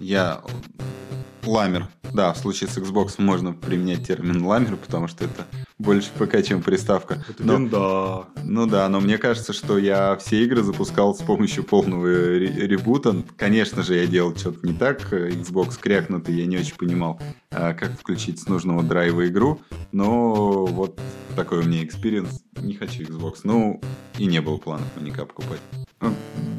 [0.00, 0.42] я
[1.44, 1.88] ламер.
[2.12, 5.46] Да, в случае с Xbox можно применять термин ламер, потому что это
[5.78, 7.22] больше ПК, чем приставка.
[7.38, 8.42] Но- да.
[8.44, 13.16] ну да, но мне кажется, что я все игры запускал с помощью полного ре- ребута.
[13.36, 15.12] Конечно же, я делал что-то не так.
[15.12, 17.20] Xbox крякнутый, я не очень понимал,
[17.50, 19.60] а, как включить с нужного драйва игру.
[19.92, 20.98] Но вот
[21.36, 22.42] такой у меня experience.
[22.60, 23.40] Не хочу Xbox.
[23.44, 23.80] Ну,
[24.16, 25.60] и не было планов маньяка покупать.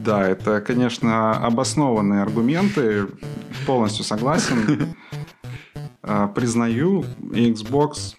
[0.05, 3.07] Да, это, конечно, обоснованные аргументы.
[3.65, 4.68] Полностью согласен.
[6.01, 8.15] А, Признаю, Xbox,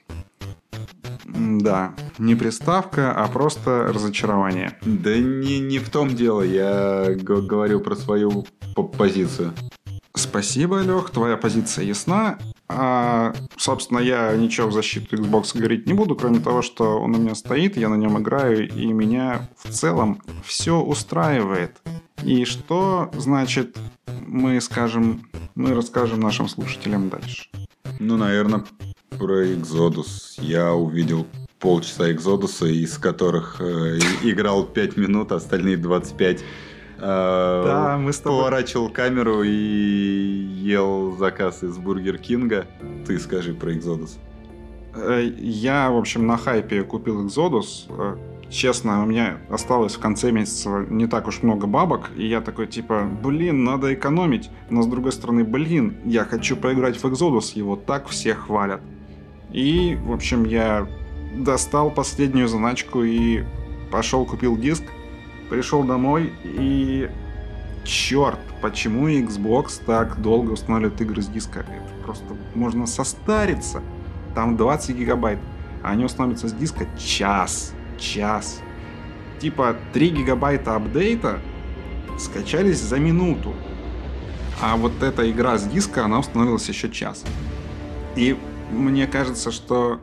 [1.24, 4.78] да, не приставка, а просто разочарование.
[4.82, 6.42] Да не, не в том дело.
[6.42, 8.46] Я говорю про свою
[8.96, 9.52] позицию.
[10.14, 12.38] Спасибо, Лех, твоя позиция ясна.
[12.68, 17.18] А, собственно, я ничего в защиту Xbox говорить не буду, кроме того, что он у
[17.18, 21.80] меня стоит, я на нем играю, и меня в целом все устраивает.
[22.24, 23.76] И что, значит,
[24.26, 27.48] мы скажем, мы расскажем нашим слушателям дальше.
[27.98, 28.64] Ну, наверное,
[29.18, 30.34] про Exodus.
[30.38, 31.26] Я увидел
[31.58, 36.42] полчаса Экзодуса, из которых э, играл 5 минут, а остальные 25 э,
[37.00, 42.66] Да, мы с тобой- поворачивал камеру и ел заказ из Бургер Кинга.
[43.06, 44.12] Ты скажи про Exodus.
[44.94, 47.86] Э, Я, в общем, на хайпе купил Exodus.
[48.50, 52.66] Честно, у меня осталось в конце месяца не так уж много бабок, и я такой
[52.66, 54.50] типа, блин, надо экономить.
[54.70, 58.80] Но с другой стороны, блин, я хочу поиграть в Exodus, его так все хвалят.
[59.52, 60.88] И, в общем, я
[61.32, 63.44] достал последнюю заначку и
[63.92, 64.82] пошел купил диск,
[65.48, 67.08] пришел домой и...
[67.82, 71.60] Черт, почему Xbox так долго устанавливает игры с диска?
[71.60, 73.82] Это просто можно состариться.
[74.34, 75.38] Там 20 гигабайт,
[75.82, 77.72] а они устанавливаются с диска час.
[78.00, 78.60] Час.
[79.38, 81.38] Типа 3 гигабайта апдейта
[82.18, 83.54] скачались за минуту.
[84.60, 87.24] А вот эта игра с диска, она установилась еще час.
[88.16, 88.36] И
[88.70, 90.00] мне кажется, что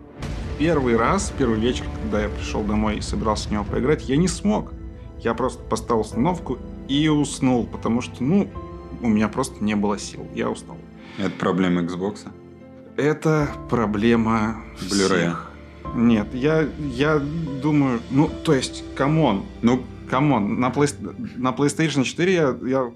[0.57, 4.27] первый раз, первый вечер, когда я пришел домой и собирался в него поиграть, я не
[4.27, 4.73] смог.
[5.19, 6.57] Я просто поставил установку
[6.87, 8.49] и уснул, потому что, ну,
[9.01, 10.27] у меня просто не было сил.
[10.33, 10.77] Я устал.
[11.17, 12.27] Это проблема Xbox.
[12.95, 15.17] Это проблема Blu-ray.
[15.17, 15.46] всех.
[15.95, 17.19] Нет, я, я
[17.61, 20.93] думаю, ну, то есть, come on, Ну, come on, на, Play-
[21.37, 22.91] на PlayStation 4 я, я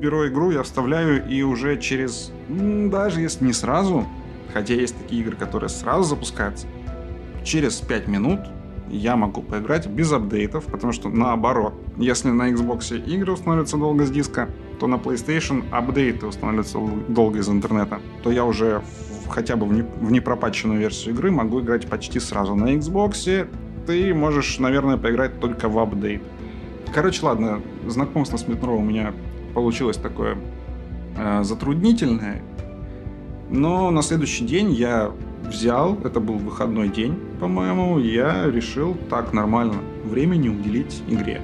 [0.00, 4.04] беру игру, я вставляю, и уже через, даже если не сразу,
[4.52, 6.66] хотя есть такие игры, которые сразу запускаются,
[7.44, 8.40] через 5 минут
[8.88, 14.10] я могу поиграть без апдейтов, потому что наоборот, если на Xbox игры устанавливаются долго с
[14.10, 16.78] диска, то на PlayStation апдейты устанавливаются
[17.08, 18.82] долго из интернета, то я уже
[19.28, 22.54] хотя бы в, не, в непропатченную версию игры могу играть почти сразу.
[22.54, 23.48] На Xbox
[23.86, 26.22] ты можешь, наверное, поиграть только в апдейт.
[26.92, 29.12] Короче, ладно, знакомство с метро у меня
[29.54, 30.36] получилось такое
[31.16, 32.42] э, затруднительное,
[33.50, 35.12] но на следующий день я
[35.44, 41.40] взял, это был выходной день, по-моему, я решил так нормально времени уделить игре.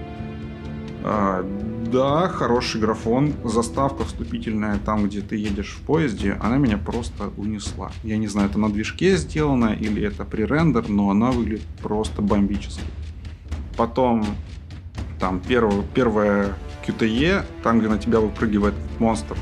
[1.05, 1.45] А,
[1.93, 7.93] да, хороший графон, заставка вступительная там, где ты едешь в поезде, она меня просто унесла.
[8.03, 12.83] Я не знаю, это на движке сделано или это пререндер, но она выглядит просто бомбически.
[13.77, 14.25] Потом
[15.21, 16.55] там первое, первое
[16.87, 19.37] QTE, там, где на тебя выпрыгивает монстр.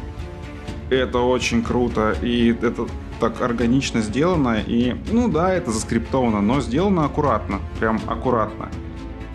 [0.90, 2.88] Это очень круто, и это
[3.20, 4.60] так органично сделано.
[4.66, 7.60] И, ну да, это заскриптовано, но сделано аккуратно.
[7.78, 8.68] Прям аккуратно.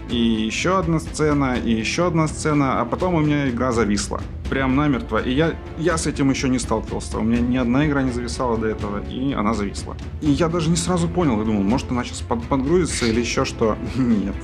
[0.10, 4.22] И еще одна сцена, и еще одна сцена, а потом у меня игра зависла.
[4.50, 5.18] Прям намертво.
[5.18, 7.18] И я, я с этим еще не сталкивался.
[7.18, 9.98] У меня ни одна игра не зависала до этого, и она зависла.
[10.22, 13.46] И я даже не сразу понял, я думал, может она сейчас под, подгрузится или еще
[13.46, 13.78] что.
[13.96, 14.36] Нет.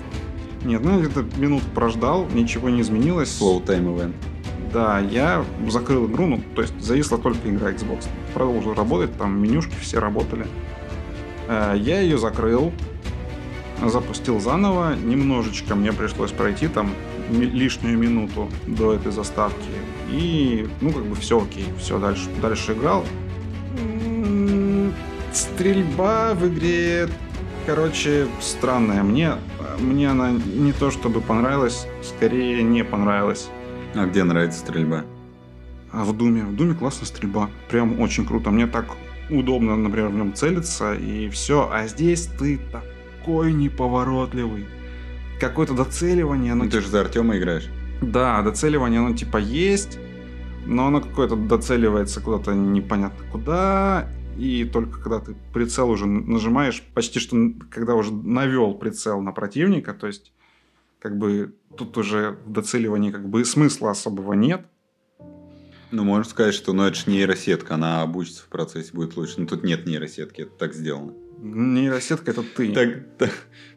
[0.63, 3.39] Нет, ну где-то минут прождал, ничего не изменилось.
[3.39, 4.13] Slow time event.
[4.73, 8.07] Да, я закрыл игру, ну, то есть зависла только игра Xbox.
[8.33, 10.47] Продолжил работать, там менюшки все работали.
[11.47, 12.71] Э, я ее закрыл,
[13.89, 14.95] запустил заново.
[14.95, 16.91] Немножечко мне пришлось пройти там
[17.31, 19.69] лишнюю минуту до этой заставки.
[20.09, 23.05] И, ну, как бы все окей, все, дальше, дальше играл.
[25.31, 27.07] Стрельба в игре,
[27.65, 29.03] короче, странная.
[29.03, 29.35] Мне,
[29.79, 33.49] мне она не то чтобы понравилась, скорее не понравилась.
[33.95, 35.05] А где нравится стрельба?
[35.91, 36.43] А в Думе.
[36.43, 37.49] В Думе классная стрельба.
[37.69, 38.49] Прям очень круто.
[38.49, 38.85] Мне так
[39.29, 41.69] удобно, например, в нем целиться и все.
[41.71, 42.59] А здесь ты
[43.21, 44.65] такой неповоротливый.
[45.39, 46.53] Какое-то доцеливание.
[46.53, 46.83] Оно, ну, ты типа...
[46.83, 47.69] же за Артема играешь.
[48.01, 49.99] Да, доцеливание, оно типа есть,
[50.65, 54.09] но оно какое-то доцеливается куда-то непонятно куда.
[54.37, 57.37] И только когда ты прицел уже нажимаешь, почти что
[57.69, 60.31] когда уже навел прицел на противника, то есть
[60.99, 64.65] как бы тут уже в доцеливании как бы смысла особого нет.
[65.91, 69.41] Ну, можно сказать, что ну, это же нейросетка, она обучится в процессе, будет лучше.
[69.41, 71.13] Но тут нет нейросетки, это так сделано.
[71.41, 72.71] Нейросетка это ты.
[72.71, 73.31] Так, так,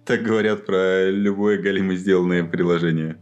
[0.05, 3.17] так говорят про любое галимо сделанное приложение.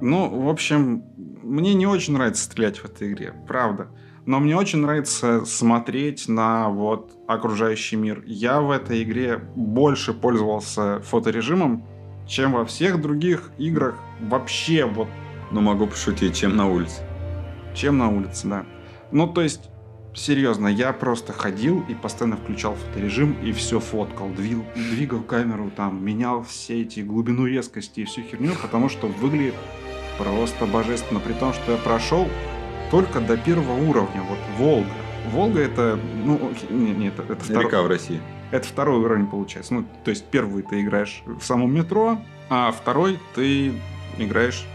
[0.00, 3.88] Ну, в общем, мне не очень нравится стрелять в этой игре, правда.
[4.26, 8.22] Но мне очень нравится смотреть на вот окружающий мир.
[8.26, 11.86] Я в этой игре больше пользовался фоторежимом,
[12.26, 15.08] чем во всех других играх вообще вот.
[15.52, 17.02] Ну, могу пошутить, чем на улице.
[17.74, 18.66] Чем на улице, да.
[19.12, 19.70] Ну, то есть,
[20.14, 26.04] серьезно, я просто ходил и постоянно включал фоторежим и все фоткал, двигал, двигал камеру, там,
[26.04, 29.54] менял все эти глубину резкости и всю херню, потому что выглядит
[30.18, 31.20] просто божественно.
[31.20, 32.28] При том, что я прошел
[32.90, 34.90] только до первого уровня, вот Волга.
[35.30, 37.64] Волга это, ну, нет, нет, это, это второй...
[37.64, 38.20] Река в России.
[38.50, 39.72] Это второй уровень получается.
[39.74, 42.18] Ну, то есть первый ты играешь в самом метро,
[42.50, 43.72] а второй ты
[44.18, 44.66] играешь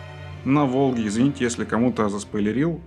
[0.46, 1.06] на Волге.
[1.06, 2.82] Извините, если кому-то заспойлерил.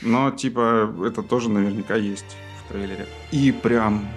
[0.00, 3.06] Но, типа, это тоже наверняка есть в трейлере.
[3.30, 4.08] И прям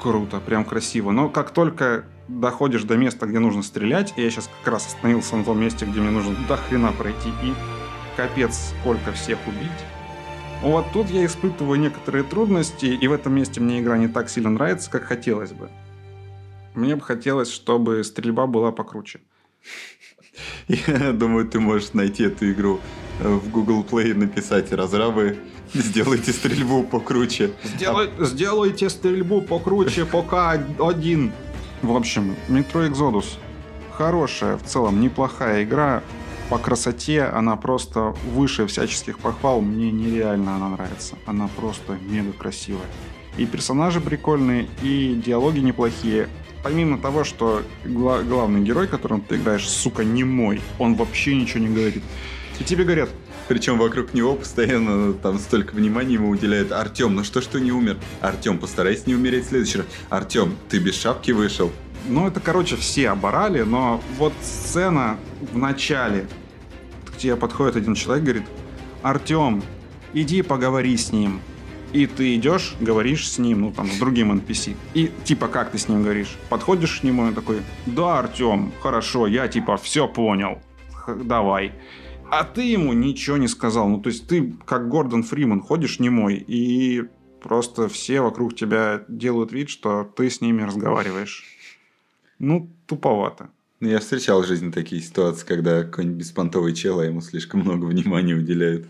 [0.00, 1.12] круто, прям красиво.
[1.12, 5.36] Но как только доходишь до места, где нужно стрелять, и я сейчас как раз остановился
[5.36, 7.54] на том месте, где мне нужно до хрена пройти, и
[8.16, 9.70] капец, сколько всех убить,
[10.62, 14.48] вот тут я испытываю некоторые трудности, и в этом месте мне игра не так сильно
[14.48, 15.68] нравится, как хотелось бы.
[16.74, 19.20] Мне бы хотелось, чтобы стрельба была покруче.
[20.68, 22.80] Я думаю, ты можешь найти эту игру
[23.20, 25.38] э, в Google Play и написать «Разрабы,
[25.74, 27.52] сделайте стрельбу покруче».
[27.64, 28.24] Сделай, а...
[28.24, 31.32] Сделайте стрельбу покруче, пока один.
[31.82, 33.38] В общем, Metro Exodus
[33.92, 36.02] хорошая, в целом неплохая игра
[36.52, 39.62] по красоте она просто выше всяческих похвал.
[39.62, 41.16] Мне нереально она нравится.
[41.24, 42.84] Она просто мега красивая.
[43.38, 46.28] И персонажи прикольные, и диалоги неплохие.
[46.62, 51.60] Помимо того, что гла- главный герой, которым ты играешь, сука, не мой, он вообще ничего
[51.60, 52.02] не говорит.
[52.60, 53.08] И тебе говорят,
[53.48, 56.70] причем вокруг него постоянно там столько внимания ему уделяет.
[56.70, 57.98] Артем, ну что ж ты не умер?
[58.20, 59.86] Артем, постарайся не умереть в следующий раз.
[60.08, 61.72] Артем, ты без шапки вышел.
[62.08, 65.18] Ну, это, короче, все оборали, но вот сцена
[65.52, 66.26] в начале,
[67.18, 68.44] тебе подходит один человек, говорит,
[69.02, 69.62] Артем,
[70.12, 71.40] иди поговори с ним.
[71.92, 74.74] И ты идешь, говоришь с ним, ну там, с другим NPC.
[74.94, 76.36] И типа, как ты с ним говоришь?
[76.48, 80.58] Подходишь к нему и такой, да, Артем, хорошо, я типа все понял,
[81.06, 81.72] давай.
[82.30, 83.88] А ты ему ничего не сказал.
[83.88, 87.02] Ну, то есть ты, как Гордон Фриман, ходишь немой, и
[87.42, 91.44] просто все вокруг тебя делают вид, что ты с ними разговариваешь.
[92.38, 93.50] Ну, туповато.
[93.80, 97.84] Ну, я встречал в жизни такие ситуации, когда какой-нибудь беспонтовый чел, а ему слишком много
[97.84, 98.86] внимания уделяют.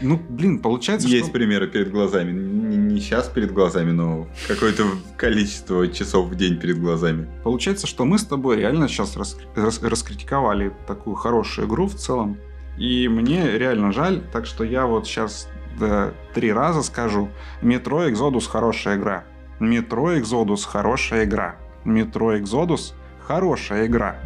[0.00, 1.32] Ну, блин, получается, Есть что...
[1.32, 2.32] примеры перед глазами.
[2.32, 4.84] Не, не сейчас перед глазами, но какое-то
[5.16, 7.28] количество часов в день перед глазами.
[7.42, 9.36] Получается, что мы с тобой реально сейчас рас...
[9.54, 9.82] Рас...
[9.82, 12.38] раскритиковали такую хорошую игру в целом.
[12.78, 15.48] И мне реально жаль, так что я вот сейчас
[15.78, 17.28] да, три раза скажу.
[17.60, 19.24] Метро Exodus хорошая игра.
[19.60, 21.56] Метро Exodus хорошая игра.
[21.84, 24.16] Метро Exodus хорошая игра.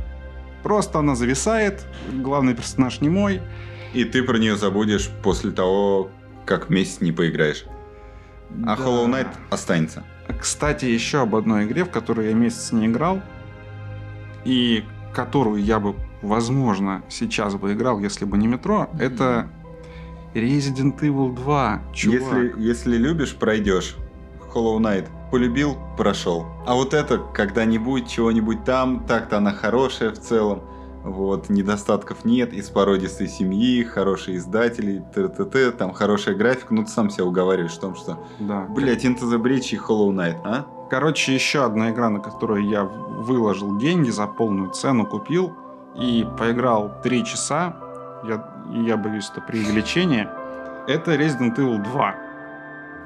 [0.63, 3.41] Просто она зависает, главный персонаж не мой.
[3.93, 6.11] И ты про нее забудешь после того,
[6.45, 7.65] как месяц не поиграешь.
[8.65, 8.83] А Да.
[8.83, 10.05] Hollow Knight останется.
[10.41, 13.21] Кстати, еще об одной игре, в которую я месяц не играл,
[14.45, 14.85] и
[15.15, 19.49] которую я бы, возможно, сейчас бы играл, если бы не метро, это
[20.35, 21.83] Resident Evil 2.
[21.95, 22.21] Чувак.
[22.21, 23.97] Если, если любишь, пройдешь.
[24.55, 25.09] Hollow Knight.
[25.31, 26.47] Полюбил, прошел.
[26.67, 30.63] А вот это когда-нибудь, чего-нибудь там, так-то она хорошая в целом.
[31.07, 35.71] Вот, недостатков нет, из породистой семьи, хорошие издатели, т.т.т.
[35.71, 38.67] там хорошая графика, ну ты сам себя уговариваешь в том, что, Да.
[38.69, 40.67] блять, Into the Breach и Hollow Knight, а?
[40.91, 45.53] Короче, еще одна игра, на которую я выложил деньги за полную цену, купил
[45.97, 47.77] и поиграл 3 часа.
[48.25, 50.29] Я, я боюсь, это преувеличение.
[50.89, 52.15] Это Resident Evil 2.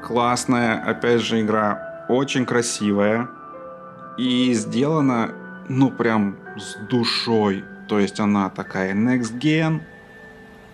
[0.06, 2.06] Классная, опять же, игра.
[2.08, 3.28] Очень красивая.
[4.16, 5.30] И сделана,
[5.68, 7.64] ну, прям с душой.
[7.90, 9.80] То есть она такая next gen,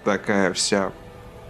[0.05, 0.93] такая вся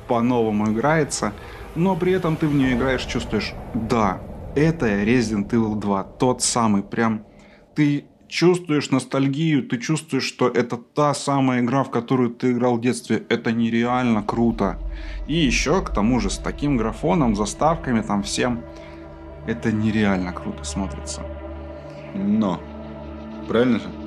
[0.06, 1.32] по-новому играется,
[1.74, 4.20] но при этом ты в нее играешь, чувствуешь, да,
[4.54, 7.24] это Resident Evil 2, тот самый, прям
[7.74, 12.80] ты чувствуешь ностальгию, ты чувствуешь, что это та самая игра, в которую ты играл в
[12.80, 14.78] детстве, это нереально круто.
[15.26, 18.62] И еще к тому же с таким графоном, заставками там всем,
[19.48, 21.22] это нереально круто смотрится.
[22.14, 22.60] Но.
[23.48, 24.05] Правильно же?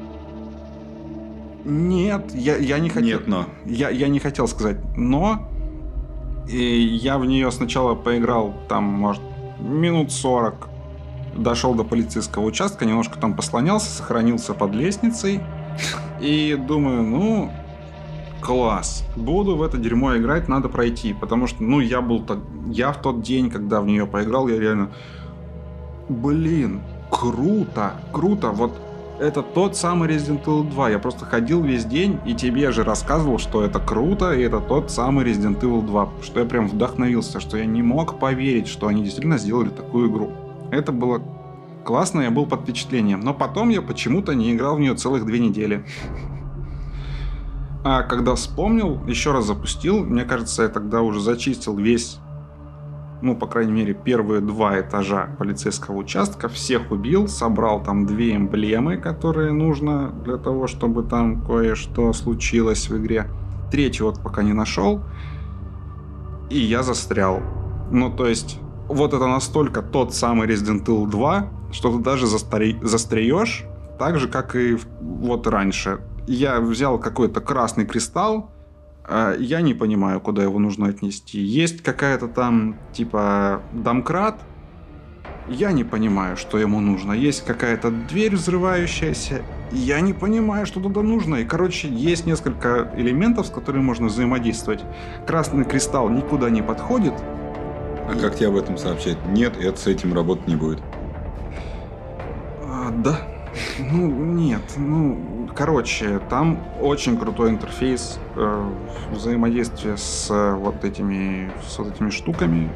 [1.70, 3.20] Нет, я, я не хотел.
[3.20, 3.45] Нет, но.
[3.65, 5.47] Я, я не хотел сказать но.
[6.47, 9.22] И я в нее сначала поиграл там, может,
[9.59, 10.67] минут 40.
[11.38, 15.41] Дошел до полицейского участка, немножко там послонялся, сохранился под лестницей.
[16.20, 17.51] И думаю, ну,
[18.41, 19.05] класс.
[19.15, 21.13] Буду в это дерьмо играть, надо пройти.
[21.13, 22.39] Потому что, ну, я был так...
[22.67, 24.89] Я в тот день, когда в нее поиграл, я реально...
[26.09, 28.49] Блин, круто, круто.
[28.49, 28.76] Вот
[29.20, 30.89] это тот самый Resident Evil 2.
[30.91, 34.91] Я просто ходил весь день и тебе же рассказывал, что это круто, и это тот
[34.91, 36.09] самый Resident Evil 2.
[36.24, 40.32] Что я прям вдохновился, что я не мог поверить, что они действительно сделали такую игру.
[40.72, 41.22] Это было
[41.84, 43.20] классно, я был под впечатлением.
[43.20, 45.86] Но потом я почему-то не играл в нее целых две недели.
[47.84, 52.20] А когда вспомнил, еще раз запустил, мне кажется, я тогда уже зачистил весь,
[53.22, 58.97] ну, по крайней мере, первые два этажа полицейского участка, всех убил, собрал там две эмблемы,
[58.97, 63.30] которые нужно для того, чтобы там кое-что случилось в игре.
[63.72, 65.01] Третью вот пока не нашел,
[66.49, 67.41] и я застрял.
[67.91, 72.78] Ну, то есть, вот это настолько тот самый Resident Evil 2, что ты даже застаре...
[72.82, 73.65] застреешь,
[73.99, 75.99] так же, как и вот раньше.
[76.26, 78.51] Я взял какой-то красный кристалл,
[79.39, 81.39] я не понимаю, куда его нужно отнести.
[81.39, 84.41] Есть какая-то там, типа, домкрат,
[85.49, 87.14] я не понимаю, что ему нужно.
[87.14, 89.41] Есть какая-то дверь взрывающаяся,
[89.72, 91.38] я не понимаю, что туда нужно.
[91.38, 94.82] И, короче, есть несколько элементов, с которыми можно взаимодействовать.
[95.26, 97.14] Красный кристалл никуда не подходит,
[98.07, 99.18] А как тебе об этом сообщать?
[99.28, 100.82] Нет, это с этим работать не будет.
[102.64, 103.20] А, да.
[103.80, 104.62] Ну, нет.
[104.78, 108.70] Ну, короче, там очень крутой интерфейс э,
[109.12, 112.70] взаимодействия с э, вот этими, с вот этими штуками.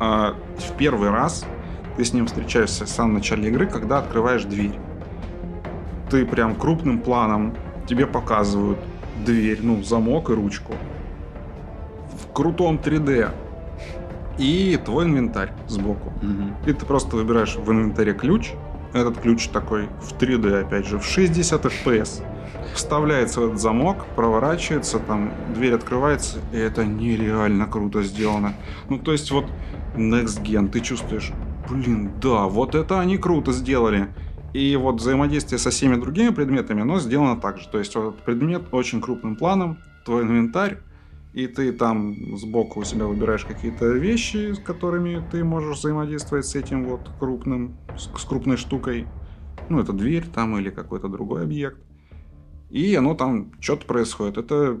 [0.00, 1.46] А, в первый раз
[1.96, 4.78] ты с ним встречаешься в самом начале игры, когда открываешь дверь.
[6.10, 7.54] Ты прям крупным планом
[7.86, 8.78] тебе показывают
[9.24, 10.74] дверь, ну, замок и ручку.
[12.12, 13.30] В крутом 3D.
[14.38, 16.12] И твой инвентарь сбоку.
[16.66, 18.52] И ты просто выбираешь в инвентаре ключ.
[18.94, 22.22] Этот ключ такой в 3D, опять же, в 60 FPS.
[22.74, 28.54] Вставляется в этот замок, проворачивается, там дверь открывается, и это нереально круто сделано.
[28.88, 29.46] Ну, то есть вот
[29.96, 31.32] Next Gen, ты чувствуешь,
[31.68, 34.08] блин, да, вот это они круто сделали.
[34.52, 37.68] И вот взаимодействие со всеми другими предметами, оно сделано так же.
[37.68, 40.78] То есть вот этот предмет очень крупным планом, твой инвентарь,
[41.34, 46.54] и ты там сбоку у себя выбираешь какие-то вещи, с которыми ты можешь взаимодействовать с
[46.54, 49.08] этим вот крупным, с, крупной штукой.
[49.68, 51.78] Ну, это дверь там или какой-то другой объект.
[52.70, 54.38] И оно там что-то происходит.
[54.38, 54.80] Это,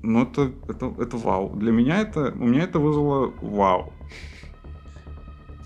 [0.00, 1.56] ну, это, это, это вау.
[1.56, 3.92] Для меня это, у меня это вызвало вау.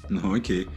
[0.08, 0.68] Ну окей.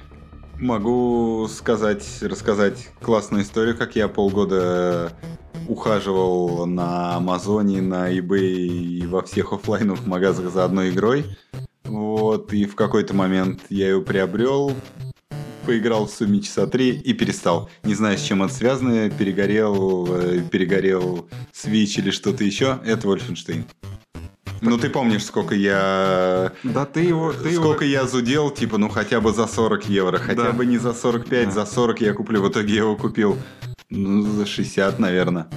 [0.60, 5.14] Могу сказать, рассказать классную историю, как я полгода
[5.70, 11.26] ухаживал на Амазоне, на eBay и во всех оффлайновых магазах за одной игрой.
[11.86, 14.74] Вот, и в какой-то момент я ее приобрел,
[15.66, 17.70] поиграл в сумме часа три и перестал.
[17.84, 22.80] Не знаю, с чем это связано, перегорел, э, перегорел Switch или что-то еще.
[22.84, 23.64] Это Wolfenstein.
[24.62, 26.52] Ну, ты помнишь, сколько я...
[26.64, 27.32] Да ты его...
[27.34, 28.02] Ты сколько его...
[28.02, 30.18] я зудел, типа, ну, хотя бы за 40 евро.
[30.18, 30.52] Хотя Да.
[30.52, 31.52] бы не за 45, Да.
[31.52, 32.42] за 40 я куплю.
[32.42, 33.38] В итоге я его купил,
[33.90, 35.48] ну, за 60, наверное.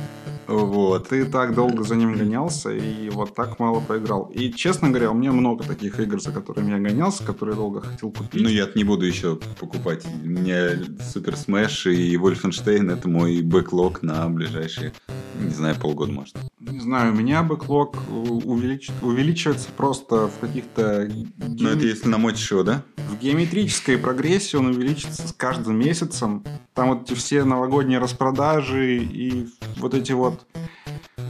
[0.53, 1.09] Вот.
[1.09, 4.31] Ты так долго за ним гонялся и вот так мало поиграл.
[4.35, 8.11] И, честно говоря, у меня много таких игр, за которыми я гонялся, которые долго хотел
[8.11, 8.41] купить.
[8.41, 10.05] Ну, я не буду еще покупать.
[10.23, 10.71] У меня
[11.13, 14.93] Super Smash и Wolfenstein это мой backlog на ближайшие,
[15.41, 16.37] не знаю, полгода, может.
[16.61, 21.09] Не знаю, у меня бэклог увелич- увеличивается просто в каких-то...
[21.39, 22.83] Ну, геоме- это если намочишь его, да?
[23.11, 26.45] В геометрической прогрессии он увеличится с каждым месяцем.
[26.75, 29.47] Там вот эти все новогодние распродажи и
[29.77, 30.47] вот эти вот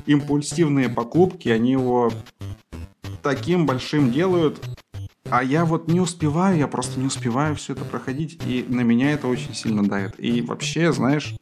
[0.06, 2.12] импульсивные покупки, они его
[3.22, 4.60] таким большим делают.
[5.30, 9.12] А я вот не успеваю, я просто не успеваю все это проходить, и на меня
[9.12, 10.14] это очень сильно давит.
[10.18, 11.34] И вообще, знаешь,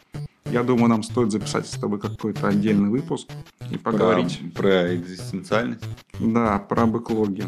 [0.46, 3.28] я думаю, нам стоит записать с тобой какой-то отдельный выпуск
[3.70, 4.40] и поговорить.
[4.54, 5.84] Про, про экзистенциальность.
[6.18, 7.44] Да, про бэклоги.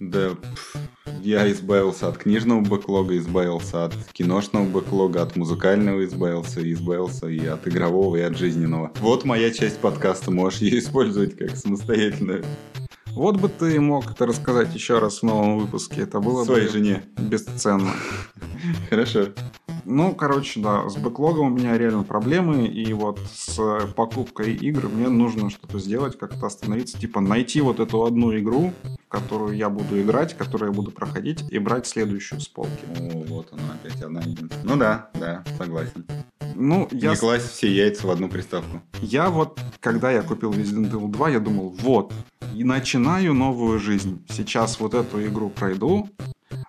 [0.00, 0.76] Да, пф,
[1.22, 7.66] я избавился от книжного бэклога, избавился от киношного бэклога, от музыкального избавился, избавился и от
[7.66, 8.92] игрового, и от жизненного.
[9.00, 12.44] Вот моя часть подкаста, можешь ее использовать как самостоятельную.
[13.14, 16.72] Вот бы ты мог это рассказать еще раз в новом выпуске, это было Своей бы
[16.72, 17.02] жене.
[17.18, 17.90] бесценно.
[18.88, 19.28] Хорошо.
[19.84, 23.58] Ну, короче, да, с бэклогом у меня реально проблемы, и вот с
[23.96, 28.72] покупкой игр мне нужно что-то сделать, как-то остановиться, типа найти вот эту одну игру,
[29.06, 32.70] в которую я буду играть, которую я буду проходить, и брать следующую с полки.
[32.98, 34.64] О, вот она опять одна единственная.
[34.64, 36.04] Ну да, да, согласен.
[36.54, 38.82] Ну, я, Не класть все яйца в одну приставку.
[39.00, 42.12] я вот, когда я купил Resident Evil 2, я думал, вот,
[42.54, 44.24] и начинаю новую жизнь.
[44.28, 46.08] Сейчас вот эту игру пройду,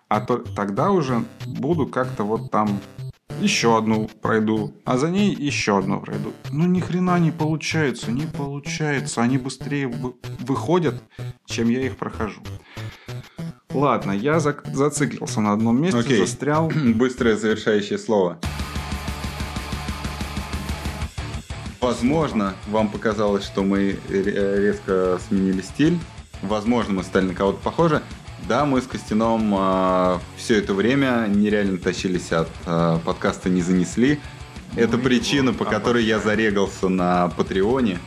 [0.07, 2.80] а то, тогда уже буду как-то вот там
[3.41, 6.34] еще одну пройду, а за ней еще одну пройду.
[6.51, 9.21] Ну ни хрена не получается, не получается.
[9.21, 11.01] Они быстрее вы- выходят,
[11.45, 12.41] чем я их прохожу.
[13.71, 16.17] Ладно, я зак- зациклился на одном месте, Окей.
[16.17, 16.69] застрял.
[16.95, 18.39] Быстрое завершающее слово.
[21.82, 25.97] Возможно, вам показалось, что мы ре- резко сменили стиль.
[26.41, 28.01] Возможно, мы стали на кого-то похожи.
[28.47, 34.19] Да, мы с Костяном все это время нереально тащились от а, подкаста «Не занесли».
[34.75, 37.99] Это Ну причина, вот по которой я зарегался на Патреоне.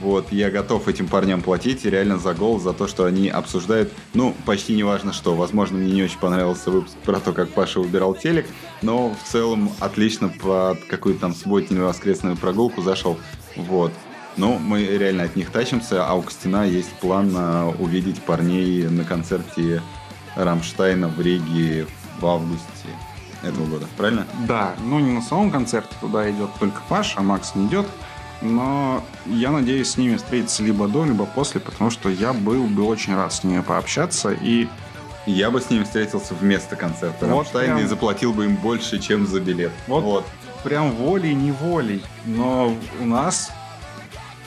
[0.00, 4.34] Вот, я готов этим парням платить реально за гол, за то, что они обсуждают, ну,
[4.44, 5.34] почти неважно что.
[5.34, 8.46] Возможно, мне не очень понравился выпуск про то, как Паша убирал телек,
[8.82, 13.18] но в целом отлично под какую-то там субботнюю воскресную прогулку зашел.
[13.56, 13.92] Вот.
[14.36, 19.04] Ну, мы реально от них тащимся, а у Костина есть план а, увидеть парней на
[19.04, 19.80] концерте
[20.34, 21.86] Рамштайна в Риге
[22.18, 22.88] в августе
[23.44, 23.86] этого года.
[23.96, 24.26] Правильно?
[24.48, 27.86] Да, ну не на самом концерте, туда идет только Паша, а Макс не идет.
[28.44, 32.84] Но я надеюсь с ними встретиться либо до, либо после, потому что я был бы
[32.84, 34.32] очень рад с ними пообщаться.
[34.32, 34.68] И
[35.26, 37.78] Я бы с ними встретился вместо концерта Вот прям.
[37.78, 39.72] и заплатил бы им больше, чем за билет.
[39.86, 40.26] Вот.
[40.62, 42.02] прям волей-неволей.
[42.26, 43.50] Но у нас,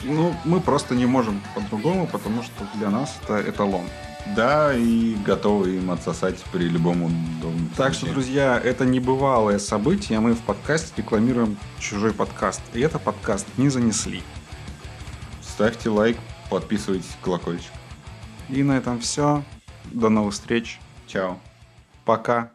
[0.04, 3.82] ну, мы просто не можем по-другому, потому что для нас это эталон.
[4.36, 10.20] Да, и готовы им отсосать при любом удобном Так что, друзья, это небывалое событие.
[10.20, 12.60] Мы в подкасте рекламируем чужой подкаст.
[12.74, 14.22] И это подкаст не занесли.
[15.40, 16.18] Ставьте лайк,
[16.50, 17.72] подписывайтесь, колокольчик.
[18.48, 19.42] И на этом все.
[19.86, 20.78] До новых встреч.
[21.06, 21.38] Чао.
[22.04, 22.50] Пока.